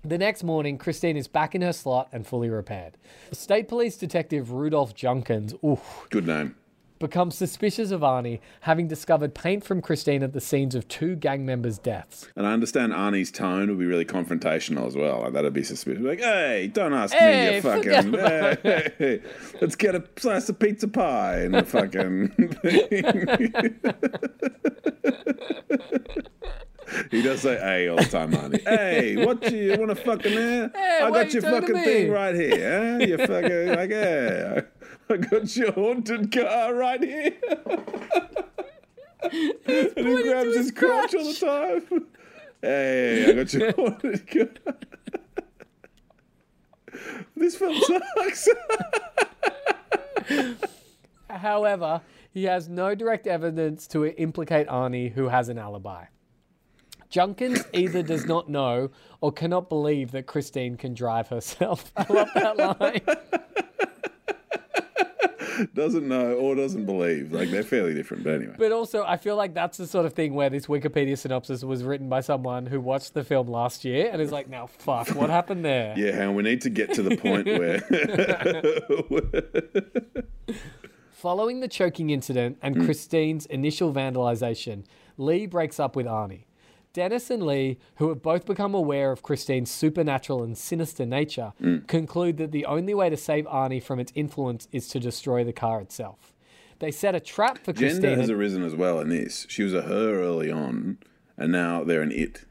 The 0.07 0.19
next 0.19 0.45
morning, 0.45 0.77
Christine 0.77 1.17
is 1.17 1.29
back 1.29 1.55
in 1.55 1.63
her 1.63 1.73
slot 1.73 2.11
and 2.13 2.27
fully 2.27 2.51
repaired. 2.51 2.99
State 3.33 3.69
Police 3.69 3.97
Detective 3.97 4.51
Rudolph 4.53 4.95
Junkins, 4.95 5.55
ooh, 5.65 5.81
Good 6.11 6.27
name. 6.27 6.57
Becomes 6.99 7.35
suspicious 7.35 7.91
of 7.91 8.01
Arnie, 8.01 8.41
having 8.63 8.89
discovered 8.89 9.35
paint 9.35 9.65
from 9.65 9.83
Christine 9.83 10.23
at 10.23 10.33
the 10.33 10.41
scenes 10.41 10.75
of 10.75 10.89
two 10.89 11.17
gang 11.17 11.45
members' 11.45 11.79
deaths. 11.79 12.29
And 12.37 12.47
I 12.47 12.53
understand 12.53 12.93
Arnie's 12.93 13.31
tone 13.31 13.69
would 13.69 13.79
be 13.79 13.87
really 13.87 14.05
confrontational 14.05 14.87
as 14.87 14.97
well. 14.97 15.23
Like 15.23 15.33
that'd 15.33 15.53
be 15.53 15.65
suspicious. 15.65 16.03
Like, 16.03 16.21
hey, 16.21 16.71
don't 16.73 16.95
ask 16.95 17.15
Hey, 17.15 17.51
me, 17.51 17.57
you 17.57 17.63
fucking. 17.63 18.13
Hey, 18.15 18.93
hey, 18.99 19.21
let's 19.61 19.77
get 19.77 19.95
a 19.95 20.05
slice 20.17 20.49
of 20.49 20.59
pizza 20.59 20.89
pie 20.89 21.41
and 21.41 21.57
a 21.57 21.65
fucking. 21.65 22.33
he 27.11 27.23
does 27.23 27.41
say 27.41 27.59
"hey" 27.59 27.89
all 27.89 27.97
the 27.97 28.05
time, 28.05 28.33
Arnie. 28.33 28.67
Hey, 28.67 29.25
what 29.25 29.51
you, 29.51 29.73
you 29.73 29.79
want 29.79 29.91
eh? 29.91 29.95
to 29.95 30.01
fucking? 30.01 30.33
Hey, 30.33 31.01
I 31.03 31.11
got 31.11 31.33
your 31.33 31.43
fucking 31.43 31.75
thing 31.75 32.11
right 32.11 32.35
here. 32.35 32.99
Huh? 32.99 33.05
You 33.05 33.19
fucking 33.19 33.69
like, 33.69 33.91
hey, 33.91 34.63
I 35.11 35.17
got 35.17 35.57
your 35.57 35.73
haunted 35.73 36.33
car 36.33 36.75
right 36.75 37.03
here. 37.03 37.35
and 39.23 40.07
he 40.07 40.23
grabs 40.23 40.57
his 40.57 40.71
crotch 40.71 41.15
all 41.15 41.25
the 41.25 41.81
time. 41.89 42.07
Hey, 42.63 43.27
I 43.29 43.33
got 43.33 43.53
your 43.53 43.73
haunted 43.77 44.27
car. 44.27 44.75
this 47.37 47.57
film 47.57 47.79
sucks. 47.81 48.49
However, 51.29 52.01
he 52.33 52.45
has 52.45 52.69
no 52.69 52.95
direct 52.95 53.27
evidence 53.27 53.87
to 53.89 54.07
implicate 54.07 54.67
Arnie, 54.69 55.13
who 55.13 55.29
has 55.29 55.49
an 55.49 55.59
alibi. 55.59 56.07
Junkins 57.11 57.63
either 57.73 58.03
does 58.03 58.27
not 58.27 58.49
know 58.49 58.91
or 59.21 59.31
cannot 59.31 59.69
believe 59.69 60.11
that 60.13 60.27
Christine 60.27 60.77
can 60.77 60.95
drive 60.95 61.29
herself. 61.29 61.93
I 61.97 62.07
love 62.13 62.29
that 62.35 62.57
line. 62.57 63.01
Doesn't 65.75 66.07
know 66.07 66.35
or 66.35 66.55
doesn't 66.55 66.87
believe. 66.87 67.33
Like 67.33 67.51
they're 67.51 67.63
fairly 67.63 67.95
different, 67.95 68.25
but 68.25 68.35
anyway. 68.35 68.55
But 68.59 68.73
also, 68.73 69.05
I 69.05 69.17
feel 69.17 69.37
like 69.37 69.55
that's 69.55 69.79
the 69.79 69.87
sort 69.87 70.07
of 70.07 70.13
thing 70.13 70.35
where 70.35 70.51
this 70.51 70.67
Wikipedia 70.67 71.17
synopsis 71.17 71.65
was 71.65 71.83
written 71.83 72.09
by 72.09 72.21
someone 72.21 72.67
who 72.67 72.81
watched 72.81 73.15
the 73.15 73.25
film 73.25 73.49
last 73.49 73.85
year 73.85 74.11
and 74.13 74.21
is 74.21 74.33
like, 74.33 74.49
now, 74.49 74.67
fuck, 74.67 75.09
what 75.11 75.31
happened 75.31 75.65
there? 75.65 75.95
Yeah, 76.05 76.23
and 76.23 76.37
we 76.37 76.43
need 76.43 76.61
to 76.63 76.71
get 76.71 76.93
to 76.95 77.03
the 77.03 77.17
point 77.17 77.47
where 77.47 77.81
Following 81.13 81.61
the 81.61 81.69
choking 81.69 82.11
incident 82.11 82.59
and 82.61 82.77
hmm. 82.77 82.85
Christine's 82.85 83.47
initial 83.47 83.93
vandalization, 83.93 84.85
Lee 85.17 85.47
breaks 85.47 85.81
up 85.81 85.97
with 85.97 86.07
Arnie. 86.07 86.45
Dennis 86.95 87.29
and 87.29 87.43
Lee, 87.45 87.77
who 87.97 88.09
have 88.09 88.23
both 88.23 88.47
become 88.47 88.73
aware 88.73 89.11
of 89.13 89.23
Christine's 89.23 89.71
supernatural 89.71 90.43
and 90.45 90.57
sinister 90.57 91.05
nature, 91.05 91.53
conclude 91.89 92.39
that 92.39 92.53
the 92.53 92.65
only 92.65 92.95
way 92.95 93.11
to 93.11 93.17
save 93.17 93.45
Arnie 93.47 93.83
from 93.83 93.99
its 94.01 94.13
influence 94.15 94.69
is 94.73 94.89
to 94.89 95.01
destroy 95.01 95.45
the 95.45 95.53
car 95.53 95.81
itself. 95.81 96.33
They 96.79 96.93
set 96.93 97.15
a 97.15 97.21
trap 97.21 97.59
for 97.59 97.73
gender 97.73 98.01
Christine. 98.01 98.19
has 98.19 98.29
and- 98.31 98.39
arisen 98.39 98.63
as 98.63 98.75
well 98.77 99.01
in 99.01 99.09
this. 99.09 99.45
She 99.51 99.63
was 99.65 99.75
a 99.75 99.83
her 99.83 100.21
early 100.23 100.51
on, 100.53 100.99
and 101.37 101.51
now 101.53 101.83
they're 101.85 102.03
an 102.03 102.13
it. 102.13 102.45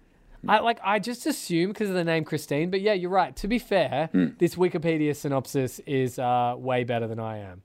I 0.45 0.59
like 0.59 0.79
I 0.83 0.99
just 0.99 1.25
assume 1.25 1.69
because 1.69 1.87
of 1.87 1.95
the 1.95 2.03
name 2.03 2.25
Christine, 2.25 2.69
but 2.69 2.81
yeah, 2.81 2.91
you're 2.91 3.09
right. 3.09 3.33
To 3.37 3.47
be 3.47 3.59
fair, 3.59 4.09
Hmm. 4.11 4.27
this 4.39 4.55
Wikipedia 4.55 5.15
synopsis 5.15 5.79
is 5.87 6.19
uh, 6.19 6.55
way 6.57 6.83
better 6.83 7.07
than 7.07 7.17
I 7.19 7.37
am. 7.37 7.61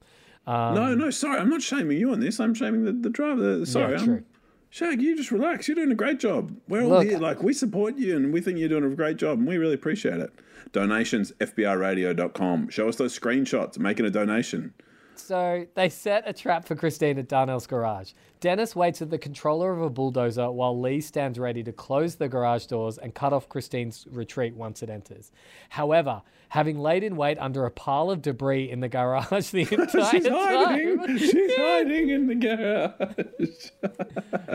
Um, 0.46 0.74
no, 0.76 0.94
no, 0.94 1.10
sorry, 1.10 1.40
I'm 1.40 1.50
not 1.50 1.60
shaming 1.60 1.98
you 1.98 2.12
on 2.12 2.20
this. 2.20 2.38
I'm 2.38 2.54
shaming 2.54 2.84
the, 2.84 2.92
the 2.92 3.10
driver. 3.10 3.66
Sorry, 3.66 3.94
Yeah, 3.94 3.98
I'm- 3.98 4.06
true. 4.06 4.22
Shag, 4.70 5.00
you 5.00 5.16
just 5.16 5.30
relax. 5.30 5.66
You're 5.66 5.76
doing 5.76 5.90
a 5.92 5.94
great 5.94 6.18
job. 6.20 6.54
We're 6.68 6.82
all 6.82 6.88
Look- 6.90 7.06
here. 7.08 7.18
Like, 7.18 7.42
we 7.42 7.52
support 7.52 7.96
you 7.96 8.16
and 8.16 8.32
we 8.32 8.40
think 8.40 8.58
you're 8.58 8.68
doing 8.68 8.84
a 8.84 8.94
great 8.94 9.16
job 9.16 9.38
and 9.38 9.48
we 9.48 9.56
really 9.56 9.74
appreciate 9.74 10.20
it. 10.20 10.30
Donations, 10.72 11.32
fbiradio.com. 11.40 12.68
Show 12.68 12.88
us 12.88 12.96
those 12.96 13.18
screenshots, 13.18 13.78
making 13.78 14.04
a 14.06 14.10
donation. 14.10 14.74
So 15.20 15.66
they 15.74 15.88
set 15.88 16.22
a 16.26 16.32
trap 16.32 16.66
for 16.66 16.74
Christine 16.76 17.18
at 17.18 17.28
Darnell's 17.28 17.66
garage. 17.66 18.12
Dennis 18.40 18.76
waits 18.76 19.02
at 19.02 19.10
the 19.10 19.18
controller 19.18 19.72
of 19.72 19.82
a 19.82 19.90
bulldozer 19.90 20.50
while 20.50 20.78
Lee 20.80 21.00
stands 21.00 21.38
ready 21.38 21.62
to 21.64 21.72
close 21.72 22.14
the 22.14 22.28
garage 22.28 22.66
doors 22.66 22.98
and 22.98 23.14
cut 23.14 23.32
off 23.32 23.48
Christine's 23.48 24.06
retreat 24.10 24.54
once 24.54 24.82
it 24.82 24.90
enters. 24.90 25.32
However, 25.70 26.22
having 26.50 26.78
laid 26.78 27.02
in 27.02 27.16
wait 27.16 27.36
under 27.40 27.66
a 27.66 27.70
pile 27.70 28.10
of 28.10 28.22
debris 28.22 28.70
in 28.70 28.80
the 28.80 28.88
garage 28.88 29.28
the 29.50 29.62
entire 29.70 30.10
She's 30.10 30.28
hiding. 30.28 30.98
time. 30.98 31.18
She's 31.18 31.56
hiding 31.56 32.08
in 32.10 32.26
the 32.28 32.34
garage. 32.36 33.70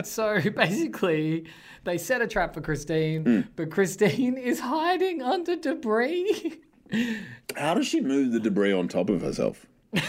So 0.06 0.40
basically, 0.50 1.44
they 1.84 1.98
set 1.98 2.22
a 2.22 2.26
trap 2.26 2.54
for 2.54 2.62
Christine, 2.62 3.22
Hmm. 3.24 3.40
but 3.56 3.70
Christine 3.70 4.38
is 4.38 4.60
hiding 4.60 5.20
under 5.22 5.56
debris. 5.56 6.60
How 7.56 7.74
does 7.74 7.86
she 7.86 8.00
move 8.00 8.32
the 8.32 8.40
debris 8.40 8.72
on 8.72 8.88
top 8.88 9.10
of 9.10 9.20
herself? 9.20 9.66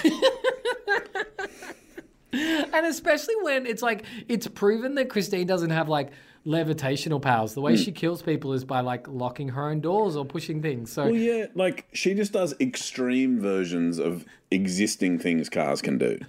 And 2.33 2.85
especially 2.85 3.35
when 3.43 3.65
it's 3.65 3.81
like 3.81 4.03
it's 4.27 4.45
proven 4.47 4.95
that 4.95 5.09
Christine 5.09 5.47
doesn't 5.47 5.69
have 5.69 5.87
like 5.87 6.09
levitational 6.45 7.21
powers. 7.21 7.53
The 7.53 7.61
Hmm. 7.61 7.65
way 7.67 7.75
she 7.77 7.91
kills 7.93 8.21
people 8.21 8.51
is 8.51 8.65
by 8.65 8.81
like 8.81 9.07
locking 9.07 9.47
her 9.49 9.69
own 9.69 9.79
doors 9.79 10.17
or 10.17 10.25
pushing 10.25 10.61
things. 10.61 10.91
So 10.91 11.05
Well, 11.05 11.15
yeah, 11.15 11.45
like 11.55 11.85
she 11.93 12.13
just 12.13 12.33
does 12.33 12.53
extreme 12.59 13.39
versions 13.39 13.99
of 13.99 14.25
existing 14.51 15.17
things 15.19 15.49
cars 15.49 15.81
can 15.81 15.97
do. 15.97 16.19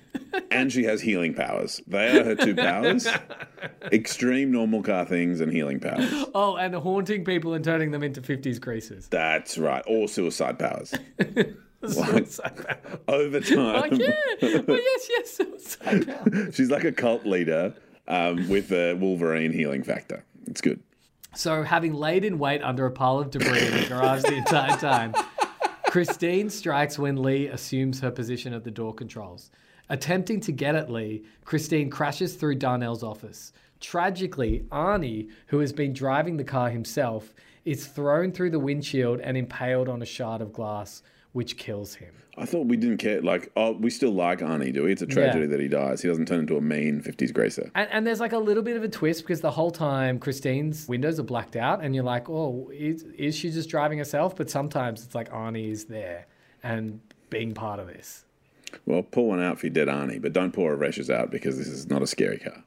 and 0.53 0.71
she 0.73 0.85
has 0.85 1.01
healing 1.01 1.35
powers. 1.35 1.81
They 1.89 2.09
are 2.19 2.23
her 2.25 2.35
two 2.37 2.55
powers 2.55 3.09
extreme 3.93 4.53
normal 4.53 4.83
car 4.85 5.05
things 5.07 5.41
and 5.41 5.53
healing 5.53 5.81
powers. 5.81 6.09
oh, 6.37 6.57
and 6.57 6.73
haunting 6.77 7.25
people 7.25 7.53
and 7.55 7.65
turning 7.65 7.91
them 7.91 8.05
into 8.05 8.21
50s 8.23 8.61
greasers. 8.61 9.09
That's 9.09 9.59
right. 9.59 9.83
Or 9.89 10.07
suicide 10.07 10.59
powers. 10.61 10.95
Suicide 11.87 12.57
power. 12.57 12.99
Over 13.09 13.41
time, 13.41 13.81
Like, 13.81 13.93
yeah. 13.99 14.13
Oh, 14.43 14.65
yes, 14.69 15.07
yes, 15.11 15.31
suicide 15.37 16.07
power. 16.33 16.53
she's 16.53 16.71
like 16.71 16.85
a 16.85 16.93
cult 16.93 17.25
leader 17.27 17.75
um, 18.09 18.49
with 18.49 18.73
a 18.73 18.95
Wolverine 18.95 19.53
healing 19.53 19.83
factor. 19.83 20.25
It's 20.47 20.61
good. 20.61 20.81
So, 21.35 21.63
having 21.63 21.93
laid 21.93 22.25
in 22.25 22.39
wait 22.39 22.63
under 22.63 22.87
a 22.87 22.91
pile 22.91 23.19
of 23.19 23.31
debris 23.31 23.67
in 23.67 23.73
the 23.83 23.87
garage 23.89 24.23
the 24.23 24.35
entire 24.37 24.77
time, 24.79 25.13
Christine 25.89 26.49
strikes 26.51 26.99
when 26.99 27.23
Lee 27.23 27.49
assumes 27.49 28.01
her 28.01 28.11
position 28.11 28.53
at 28.55 28.65
the 28.65 28.71
door 28.71 28.95
controls. 28.95 29.51
Attempting 29.89 30.41
to 30.41 30.53
get 30.53 30.75
at 30.75 30.91
Lee, 30.91 31.25
Christine 31.45 31.91
crashes 31.91 32.35
through 32.35 32.57
Darnell's 32.57 33.03
office. 33.03 33.53
Tragically, 33.81 34.65
Arnie, 34.73 35.29
who 35.49 35.59
has 35.61 35.73
been 35.73 35.93
driving 35.93 36.37
the 36.39 36.45
car 36.45 36.71
himself, 36.71 37.35
is 37.65 37.87
thrown 37.87 38.33
through 38.33 38.51
the 38.51 38.59
windshield 38.59 39.21
and 39.21 39.37
impaled 39.37 39.89
on 39.89 40.03
a 40.03 40.07
shard 40.07 40.41
of 40.41 40.53
glass, 40.53 41.03
which 41.37 41.59
kills 41.59 41.95
him. 41.95 42.15
I 42.39 42.47
thought 42.47 42.67
we 42.67 42.79
didn't 42.79 42.97
care. 42.97 43.21
Like, 43.21 43.53
oh, 43.57 43.73
we 43.73 43.91
still 43.91 44.11
like 44.15 44.39
Arnie, 44.39 44.73
do 44.73 44.85
we? 44.85 44.93
It's 44.93 45.03
a 45.03 45.07
tragedy 45.07 45.41
Yeah. 45.45 45.51
that 45.51 45.61
he 45.61 45.69
dies. 45.69 46.01
He 46.01 46.09
doesn't 46.09 46.27
turn 46.27 46.41
into 46.41 46.57
a 46.57 46.63
mean 46.63 47.03
50s 47.03 47.31
gracer. 47.31 47.71
And, 47.75 47.91
and 47.93 48.07
there's 48.07 48.21
like 48.21 48.33
a 48.33 48.39
little 48.39 48.63
bit 48.63 48.75
of 48.75 48.83
a 48.83 48.89
twist 48.89 49.21
because 49.21 49.43
the 49.43 49.51
whole 49.51 49.71
time 49.71 50.19
Christine's 50.19 50.89
windows 50.89 51.21
are 51.21 51.25
blacked 51.25 51.55
out, 51.55 51.85
and 51.85 51.95
you're 51.95 52.05
like, 52.05 52.31
oh, 52.31 52.71
is, 52.73 53.03
is 53.19 53.37
she 53.37 53.51
just 53.51 53.69
driving 53.69 53.99
herself? 53.99 54.35
But 54.35 54.49
sometimes 54.49 55.05
it's 55.05 55.15
like 55.15 55.31
Arnie 55.31 55.71
is 55.71 55.85
there 55.85 56.27
and 56.63 57.01
being 57.29 57.53
part 57.53 57.81
of 57.81 57.87
this. 57.87 58.25
Well, 58.87 59.03
pull 59.03 59.29
one 59.29 59.43
out 59.43 59.61
for 59.61 59.67
your 59.67 59.75
dead 59.75 59.89
Arnie, 59.89 60.23
but 60.23 60.33
don't 60.33 60.53
pour 60.53 60.73
a 60.73 60.77
Resch's 60.79 61.11
out 61.11 61.31
because 61.31 61.59
this 61.59 61.69
is 61.69 61.87
not 61.91 62.01
a 62.01 62.07
scary 62.07 62.39
car. 62.39 62.65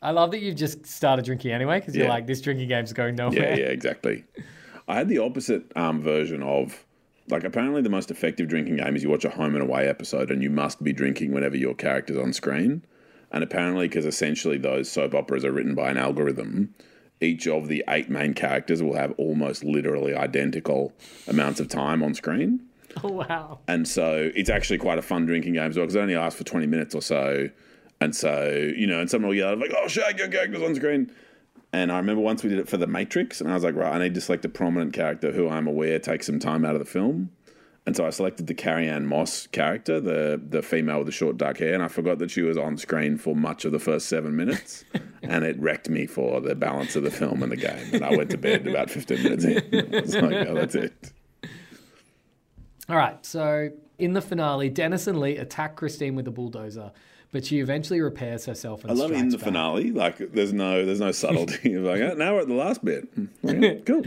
I 0.00 0.12
love 0.12 0.30
that 0.30 0.42
you've 0.42 0.54
just 0.54 0.86
started 0.86 1.24
drinking 1.24 1.50
anyway 1.50 1.80
because 1.80 1.96
you're 1.96 2.08
like, 2.08 2.28
this 2.28 2.40
drinking 2.40 2.68
game's 2.68 2.92
going 2.92 3.16
nowhere. 3.16 3.50
Yeah, 3.50 3.64
yeah, 3.64 3.70
exactly. 3.72 4.22
I 4.88 4.94
had 4.94 5.08
the 5.08 5.18
opposite 5.18 5.64
um, 5.76 6.00
version 6.00 6.44
of 6.44 6.85
like 7.28 7.44
apparently 7.44 7.82
the 7.82 7.88
most 7.88 8.10
effective 8.10 8.48
drinking 8.48 8.76
game 8.76 8.96
is 8.96 9.02
you 9.02 9.10
watch 9.10 9.24
a 9.24 9.30
home 9.30 9.54
and 9.54 9.62
away 9.62 9.88
episode 9.88 10.30
and 10.30 10.42
you 10.42 10.50
must 10.50 10.82
be 10.82 10.92
drinking 10.92 11.32
whenever 11.32 11.56
your 11.56 11.74
character's 11.74 12.18
on 12.18 12.32
screen. 12.32 12.84
And 13.32 13.42
apparently, 13.42 13.88
because 13.88 14.06
essentially 14.06 14.56
those 14.56 14.90
soap 14.90 15.14
operas 15.14 15.44
are 15.44 15.52
written 15.52 15.74
by 15.74 15.90
an 15.90 15.96
algorithm, 15.96 16.74
each 17.20 17.46
of 17.48 17.68
the 17.68 17.82
eight 17.88 18.08
main 18.08 18.34
characters 18.34 18.82
will 18.82 18.94
have 18.94 19.12
almost 19.18 19.64
literally 19.64 20.14
identical 20.14 20.92
amounts 21.26 21.58
of 21.60 21.68
time 21.68 22.02
on 22.02 22.14
screen. 22.14 22.60
Oh, 23.04 23.12
wow. 23.12 23.58
And 23.68 23.86
so 23.86 24.30
it's 24.34 24.48
actually 24.48 24.78
quite 24.78 24.98
a 24.98 25.02
fun 25.02 25.26
drinking 25.26 25.52
game 25.52 25.68
as 25.68 25.76
well 25.76 25.84
because 25.84 25.96
it 25.96 26.00
only 26.00 26.16
lasts 26.16 26.38
for 26.38 26.44
20 26.44 26.66
minutes 26.66 26.94
or 26.94 27.02
so. 27.02 27.50
And 28.00 28.16
so, 28.16 28.72
you 28.74 28.86
know, 28.86 29.00
and 29.00 29.10
someone 29.10 29.28
will 29.28 29.36
yell, 29.36 29.54
like, 29.54 29.70
oh, 29.76 29.86
Shag, 29.86 30.18
your 30.18 30.28
character's 30.28 30.62
on 30.62 30.74
screen. 30.74 31.12
And 31.72 31.92
I 31.92 31.98
remember 31.98 32.22
once 32.22 32.42
we 32.42 32.48
did 32.50 32.58
it 32.58 32.68
for 32.68 32.76
The 32.76 32.86
Matrix, 32.86 33.40
and 33.40 33.50
I 33.50 33.54
was 33.54 33.64
like, 33.64 33.74
right, 33.74 33.92
I 33.94 33.98
need 33.98 34.14
to 34.14 34.20
select 34.20 34.44
a 34.44 34.48
prominent 34.48 34.92
character 34.94 35.32
who 35.32 35.48
I'm 35.48 35.66
aware 35.66 35.98
takes 35.98 36.26
some 36.26 36.38
time 36.38 36.64
out 36.64 36.74
of 36.74 36.78
the 36.78 36.86
film. 36.86 37.30
and 37.86 37.94
so 37.96 38.04
I 38.06 38.10
selected 38.10 38.46
the 38.48 38.54
Carrie-Anne 38.54 39.06
Moss 39.06 39.46
character, 39.48 40.00
the 40.00 40.40
the 40.48 40.62
female 40.62 40.98
with 40.98 41.06
the 41.06 41.12
short 41.12 41.36
dark 41.36 41.58
hair, 41.58 41.74
and 41.74 41.82
I 41.82 41.88
forgot 41.88 42.18
that 42.18 42.30
she 42.30 42.42
was 42.42 42.56
on 42.56 42.76
screen 42.76 43.16
for 43.18 43.36
much 43.36 43.64
of 43.64 43.72
the 43.72 43.78
first 43.78 44.08
seven 44.08 44.34
minutes, 44.36 44.84
and 45.22 45.44
it 45.44 45.58
wrecked 45.60 45.88
me 45.88 46.06
for 46.06 46.40
the 46.40 46.54
balance 46.54 46.96
of 46.96 47.02
the 47.04 47.10
film 47.10 47.42
and 47.42 47.52
the 47.52 47.56
game. 47.56 47.90
And 47.92 48.04
I 48.04 48.16
went 48.16 48.30
to 48.30 48.38
bed 48.38 48.66
about 48.66 48.90
fifteen 48.90 49.22
minutes 49.22 49.44
in. 49.44 49.58
I 49.94 50.00
was 50.00 50.14
like, 50.16 50.48
oh, 50.48 50.54
that's 50.54 50.74
it. 50.74 51.12
All 52.88 52.96
right, 52.96 53.24
so 53.26 53.70
in 53.98 54.12
the 54.12 54.20
finale, 54.22 54.68
Dennis 54.68 55.06
and 55.06 55.18
Lee 55.20 55.36
attack 55.36 55.76
Christine 55.76 56.14
with 56.14 56.28
a 56.28 56.30
bulldozer, 56.30 56.92
but 57.32 57.44
she 57.44 57.58
eventually 57.60 58.00
repairs 58.00 58.46
herself 58.46 58.82
and 58.82 58.90
I 58.90 58.94
love 58.94 59.10
in 59.12 59.28
the 59.28 59.36
back. 59.36 59.44
finale, 59.44 59.90
like 59.90 60.18
there's 60.32 60.52
no 60.52 60.84
there's 60.84 61.00
no 61.00 61.12
subtlety. 61.12 61.76
like, 61.78 62.00
oh, 62.00 62.14
now 62.14 62.34
we're 62.34 62.42
at 62.42 62.48
the 62.48 62.54
last 62.54 62.84
bit. 62.84 63.08
Okay, 63.44 63.82
cool. 63.86 64.04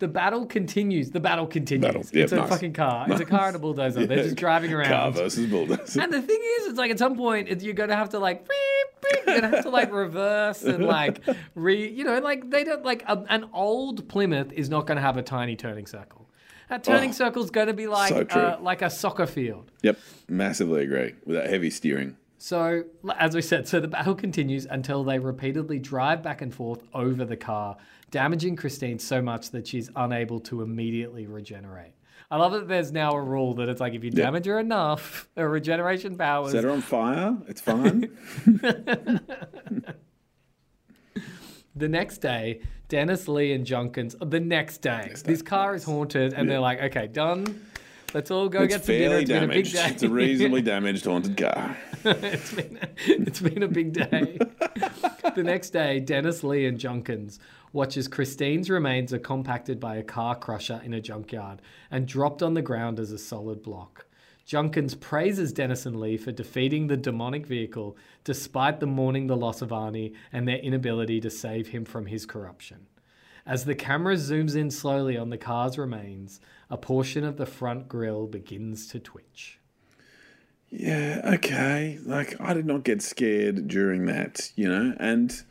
The 0.00 0.08
battle 0.08 0.44
continues. 0.44 1.12
The 1.12 1.20
battle 1.20 1.46
continues. 1.46 1.86
Battle, 1.86 2.04
yeah, 2.12 2.24
it's 2.24 2.32
a 2.32 2.36
nice. 2.36 2.48
fucking 2.48 2.72
car. 2.72 3.06
It's 3.08 3.20
a 3.20 3.24
car 3.24 3.46
and 3.46 3.56
a 3.56 3.58
bulldozer. 3.58 4.06
They're 4.06 4.24
just 4.24 4.36
driving 4.46 4.72
around. 4.72 4.90
Car 4.90 5.10
versus 5.12 5.46
bulldozer. 5.48 6.00
And 6.00 6.12
the 6.12 6.20
thing 6.20 6.40
is, 6.58 6.66
it's 6.66 6.78
like 6.78 6.90
at 6.90 6.98
some 6.98 7.16
point 7.16 7.62
you're 7.62 7.74
gonna 7.74 7.94
have 7.96 8.10
to 8.10 8.18
like, 8.18 8.46
beep, 8.46 9.02
beep, 9.12 9.26
you're 9.26 9.40
gonna 9.40 9.54
have 9.56 9.64
to 9.64 9.70
like 9.70 9.92
reverse 9.92 10.62
and 10.64 10.84
like 10.84 11.20
re, 11.54 11.88
you 11.88 12.04
know, 12.04 12.18
like 12.18 12.50
they 12.50 12.64
don't 12.64 12.84
like 12.84 13.04
a, 13.06 13.24
an 13.30 13.48
old 13.54 14.08
Plymouth 14.08 14.52
is 14.52 14.68
not 14.68 14.86
gonna 14.86 15.00
have 15.00 15.16
a 15.16 15.22
tiny 15.22 15.54
turning 15.56 15.86
circle. 15.86 16.28
That 16.68 16.82
turning 16.82 17.10
Oh, 17.10 17.12
circle's 17.12 17.50
gonna 17.50 17.72
be 17.72 17.86
like 17.86 18.32
so 18.32 18.38
uh, 18.38 18.58
like 18.60 18.82
a 18.82 18.90
soccer 18.90 19.26
field. 19.26 19.70
Yep, 19.82 19.98
massively 20.28 20.82
agree 20.82 21.14
with 21.24 21.36
that 21.36 21.48
heavy 21.48 21.70
steering. 21.70 22.16
So, 22.44 22.84
as 23.18 23.34
we 23.34 23.40
said, 23.40 23.66
so 23.66 23.80
the 23.80 23.88
battle 23.88 24.14
continues 24.14 24.66
until 24.66 25.02
they 25.02 25.18
repeatedly 25.18 25.78
drive 25.78 26.22
back 26.22 26.42
and 26.42 26.54
forth 26.54 26.82
over 26.92 27.24
the 27.24 27.38
car, 27.38 27.78
damaging 28.10 28.54
Christine 28.54 28.98
so 28.98 29.22
much 29.22 29.50
that 29.52 29.66
she's 29.66 29.88
unable 29.96 30.40
to 30.40 30.60
immediately 30.60 31.26
regenerate. 31.26 31.94
I 32.30 32.36
love 32.36 32.52
that 32.52 32.68
there's 32.68 32.92
now 32.92 33.12
a 33.12 33.22
rule 33.22 33.54
that 33.54 33.70
it's 33.70 33.80
like 33.80 33.94
if 33.94 34.04
you 34.04 34.10
Yeah. 34.12 34.24
damage 34.26 34.44
her 34.44 34.58
enough, 34.58 35.26
her 35.38 35.48
regeneration 35.48 36.18
powers. 36.18 36.52
Set 36.52 36.64
her 36.64 36.70
on 36.70 36.82
fire. 36.82 37.34
It's 37.48 37.62
fine. 37.62 38.10
The 41.76 41.88
next 41.88 42.18
day, 42.18 42.60
Dennis 42.86 43.26
Lee 43.26 43.52
and 43.52 43.66
Junkins. 43.66 44.14
The 44.20 44.38
next 44.38 44.78
day, 44.78 45.12
this 45.24 45.42
car 45.42 45.74
is 45.74 45.82
haunted, 45.82 46.32
and 46.32 46.48
they're 46.48 46.60
like, 46.60 46.80
"Okay, 46.80 47.08
done. 47.08 47.66
Let's 48.14 48.30
all 48.30 48.48
go 48.48 48.62
it's 48.62 48.76
get 48.76 48.84
some 48.84 48.94
dinner. 48.94 49.18
It's 49.18 49.28
been 49.28 49.42
a 49.42 49.48
big 49.48 49.64
damaged. 49.64 49.72
day. 49.74 49.88
It's 49.88 50.02
a 50.04 50.08
reasonably 50.08 50.62
damaged 50.72 51.04
haunted 51.04 51.36
car. 51.36 51.76
it's 52.04 52.54
been 52.54 52.78
it's 53.06 53.40
been 53.40 53.62
a 53.64 53.68
big 53.68 53.92
day. 53.92 54.38
the 55.34 55.42
next 55.42 55.70
day, 55.70 55.98
Dennis 55.98 56.44
Lee 56.44 56.66
and 56.66 56.78
Junkins 56.78 57.40
watches 57.72 58.06
Christine's 58.06 58.70
remains 58.70 59.12
are 59.12 59.18
compacted 59.18 59.80
by 59.80 59.96
a 59.96 60.02
car 60.04 60.36
crusher 60.36 60.80
in 60.84 60.94
a 60.94 61.00
junkyard 61.00 61.60
and 61.90 62.06
dropped 62.06 62.40
on 62.40 62.54
the 62.54 62.62
ground 62.62 63.00
as 63.00 63.10
a 63.10 63.18
solid 63.18 63.64
block. 63.64 64.06
Junkins 64.46 64.94
praises 64.94 65.52
Dennis 65.52 65.84
and 65.84 65.98
Lee 65.98 66.16
for 66.16 66.30
defeating 66.30 66.86
the 66.86 66.96
demonic 66.96 67.46
vehicle 67.46 67.96
despite 68.22 68.78
the 68.78 68.86
mourning 68.86 69.26
the 69.26 69.36
loss 69.36 69.60
of 69.60 69.70
Arnie 69.70 70.14
and 70.32 70.46
their 70.46 70.58
inability 70.58 71.20
to 71.22 71.30
save 71.30 71.68
him 71.68 71.84
from 71.84 72.06
his 72.06 72.26
corruption. 72.26 72.86
As 73.46 73.64
the 73.64 73.74
camera 73.74 74.14
zooms 74.14 74.56
in 74.56 74.70
slowly 74.70 75.16
on 75.16 75.30
the 75.30 75.38
car's 75.38 75.76
remains, 75.76 76.40
a 76.70 76.78
portion 76.78 77.24
of 77.24 77.36
the 77.36 77.46
front 77.46 77.88
grille 77.88 78.26
begins 78.26 78.86
to 78.88 78.98
twitch. 78.98 79.58
Yeah, 80.70 81.20
okay. 81.34 81.98
Like, 82.04 82.40
I 82.40 82.54
did 82.54 82.66
not 82.66 82.84
get 82.84 83.02
scared 83.02 83.68
during 83.68 84.06
that, 84.06 84.50
you 84.56 84.68
know? 84.68 84.94
And 84.98 85.42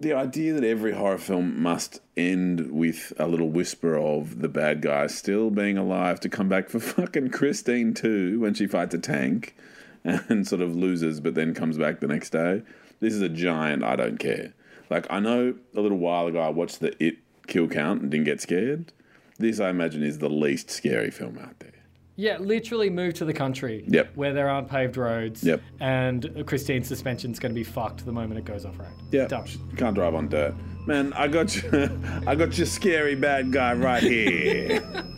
the 0.00 0.12
idea 0.12 0.54
that 0.54 0.64
every 0.64 0.92
horror 0.92 1.18
film 1.18 1.60
must 1.60 2.00
end 2.16 2.72
with 2.72 3.12
a 3.18 3.26
little 3.26 3.50
whisper 3.50 3.96
of 3.96 4.40
the 4.40 4.48
bad 4.48 4.80
guy 4.80 5.06
still 5.08 5.50
being 5.50 5.76
alive 5.76 6.20
to 6.20 6.28
come 6.28 6.48
back 6.48 6.68
for 6.68 6.80
fucking 6.80 7.30
Christine 7.30 7.94
too 7.94 8.40
when 8.40 8.54
she 8.54 8.66
fights 8.66 8.94
a 8.94 8.98
tank 8.98 9.56
and 10.04 10.46
sort 10.46 10.62
of 10.62 10.74
loses 10.76 11.20
but 11.20 11.34
then 11.34 11.54
comes 11.54 11.78
back 11.78 12.00
the 12.00 12.06
next 12.06 12.30
day. 12.30 12.62
This 13.00 13.12
is 13.12 13.22
a 13.22 13.28
giant 13.28 13.84
I 13.84 13.96
don't 13.96 14.18
care. 14.18 14.52
Like, 14.90 15.06
I 15.10 15.20
know 15.20 15.54
a 15.76 15.80
little 15.80 15.98
while 15.98 16.26
ago 16.26 16.40
I 16.40 16.48
watched 16.48 16.80
the 16.80 16.94
It 17.02 17.16
kill 17.46 17.68
count 17.68 18.02
and 18.02 18.10
didn't 18.10 18.24
get 18.26 18.40
scared. 18.40 18.92
This, 19.38 19.60
I 19.60 19.70
imagine, 19.70 20.02
is 20.02 20.18
the 20.18 20.28
least 20.28 20.70
scary 20.70 21.10
film 21.10 21.38
out 21.38 21.58
there. 21.60 21.72
Yeah, 22.16 22.38
literally 22.38 22.90
move 22.90 23.14
to 23.14 23.24
the 23.24 23.32
country. 23.32 23.84
Yep. 23.86 24.16
Where 24.16 24.32
there 24.32 24.48
aren't 24.48 24.68
paved 24.68 24.96
roads. 24.96 25.44
Yep. 25.44 25.62
And 25.78 26.44
Christine's 26.46 26.88
suspension's 26.88 27.38
going 27.38 27.52
to 27.52 27.54
be 27.54 27.62
fucked 27.62 28.04
the 28.04 28.10
moment 28.10 28.40
it 28.40 28.44
goes 28.44 28.64
off 28.64 28.76
road. 28.76 28.88
Yeah, 29.12 29.28
Done. 29.28 29.46
can't 29.76 29.94
drive 29.94 30.16
on 30.16 30.28
dirt. 30.28 30.54
Man, 30.86 31.12
I 31.12 31.28
got 31.28 31.54
you. 31.54 31.70
I 32.26 32.34
got 32.34 32.58
your 32.58 32.66
scary 32.66 33.14
bad 33.14 33.52
guy 33.52 33.74
right 33.74 34.02
here. 34.02 34.82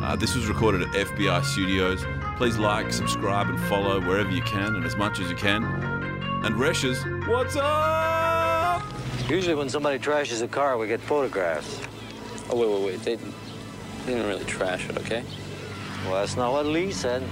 Uh, 0.00 0.16
this 0.16 0.34
was 0.34 0.46
recorded 0.48 0.82
at 0.82 0.88
FBI 0.88 1.44
Studios. 1.44 2.02
Please 2.36 2.56
like, 2.58 2.90
subscribe, 2.90 3.48
and 3.48 3.60
follow 3.68 4.00
wherever 4.00 4.30
you 4.30 4.42
can 4.42 4.74
and 4.74 4.84
as 4.84 4.96
much 4.96 5.20
as 5.20 5.30
you 5.30 5.36
can. 5.36 5.62
And 6.42 6.54
Resch's, 6.54 7.04
what's 7.28 7.54
up? 7.56 8.82
Usually 9.28 9.54
when 9.54 9.68
somebody 9.68 9.98
trashes 9.98 10.40
a 10.40 10.48
car, 10.48 10.78
we 10.78 10.86
get 10.86 10.98
photographs. 10.98 11.78
Oh, 12.48 12.56
wait, 12.56 12.70
wait, 12.70 12.82
wait. 12.82 13.02
They, 13.02 13.16
they 14.06 14.14
didn't 14.14 14.26
really 14.26 14.46
trash 14.46 14.88
it, 14.88 14.96
okay? 14.96 15.22
Well, 16.06 16.14
that's 16.14 16.38
not 16.38 16.52
what 16.52 16.64
Lee 16.64 16.92
said. 16.92 17.22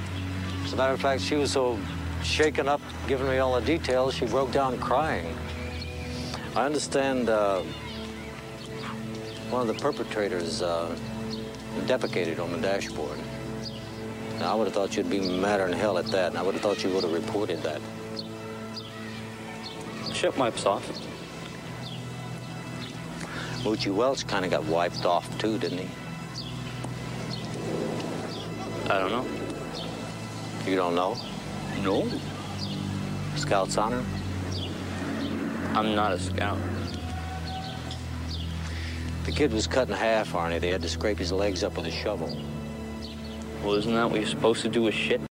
As 0.62 0.74
a 0.74 0.76
matter 0.76 0.92
of 0.92 1.00
fact, 1.00 1.22
she 1.22 1.36
was 1.36 1.50
so 1.50 1.78
shaken 2.22 2.68
up, 2.68 2.82
giving 3.06 3.26
me 3.26 3.38
all 3.38 3.58
the 3.58 3.64
details, 3.64 4.12
she 4.12 4.26
broke 4.26 4.52
down 4.52 4.78
crying. 4.78 5.34
I 6.54 6.66
understand 6.66 7.30
uh, 7.30 7.62
one 9.48 9.62
of 9.62 9.68
the 9.68 9.80
perpetrators 9.82 10.60
uh, 10.60 10.94
defecated 11.86 12.40
on 12.40 12.52
the 12.52 12.58
dashboard. 12.58 13.18
Now, 14.38 14.52
I 14.52 14.54
would 14.54 14.66
have 14.66 14.74
thought 14.74 14.98
you'd 14.98 15.08
be 15.08 15.20
madder 15.20 15.66
than 15.66 15.78
hell 15.78 15.96
at 15.96 16.08
that, 16.08 16.28
and 16.28 16.38
I 16.38 16.42
would 16.42 16.52
have 16.52 16.62
thought 16.62 16.84
you 16.84 16.90
would 16.90 17.04
have 17.04 17.12
reported 17.14 17.62
that. 17.62 17.80
Shit 20.18 20.36
wipes 20.36 20.66
off. 20.66 20.84
Moochie 23.62 23.94
Welch 23.94 24.26
kind 24.26 24.44
of 24.44 24.50
got 24.50 24.64
wiped 24.64 25.04
off, 25.04 25.38
too, 25.38 25.58
didn't 25.58 25.78
he? 25.78 25.88
I 28.90 28.98
don't 28.98 29.12
know. 29.12 29.24
You 30.66 30.74
don't 30.74 30.96
know? 30.96 31.16
No. 31.82 32.10
Scout's 33.36 33.78
honor? 33.78 34.04
I'm 35.74 35.94
not 35.94 36.14
a 36.14 36.18
scout. 36.18 36.58
The 39.24 39.30
kid 39.30 39.52
was 39.52 39.68
cut 39.68 39.86
in 39.86 39.94
half, 39.94 40.32
Arnie. 40.32 40.58
They 40.58 40.70
had 40.70 40.82
to 40.82 40.88
scrape 40.88 41.20
his 41.20 41.30
legs 41.30 41.62
up 41.62 41.76
with 41.76 41.86
a 41.86 41.92
shovel. 41.92 42.36
Well, 43.62 43.74
isn't 43.74 43.94
that 43.94 44.10
what 44.10 44.18
you're 44.18 44.28
supposed 44.28 44.62
to 44.62 44.68
do 44.68 44.82
with 44.82 44.94
shit? 44.94 45.20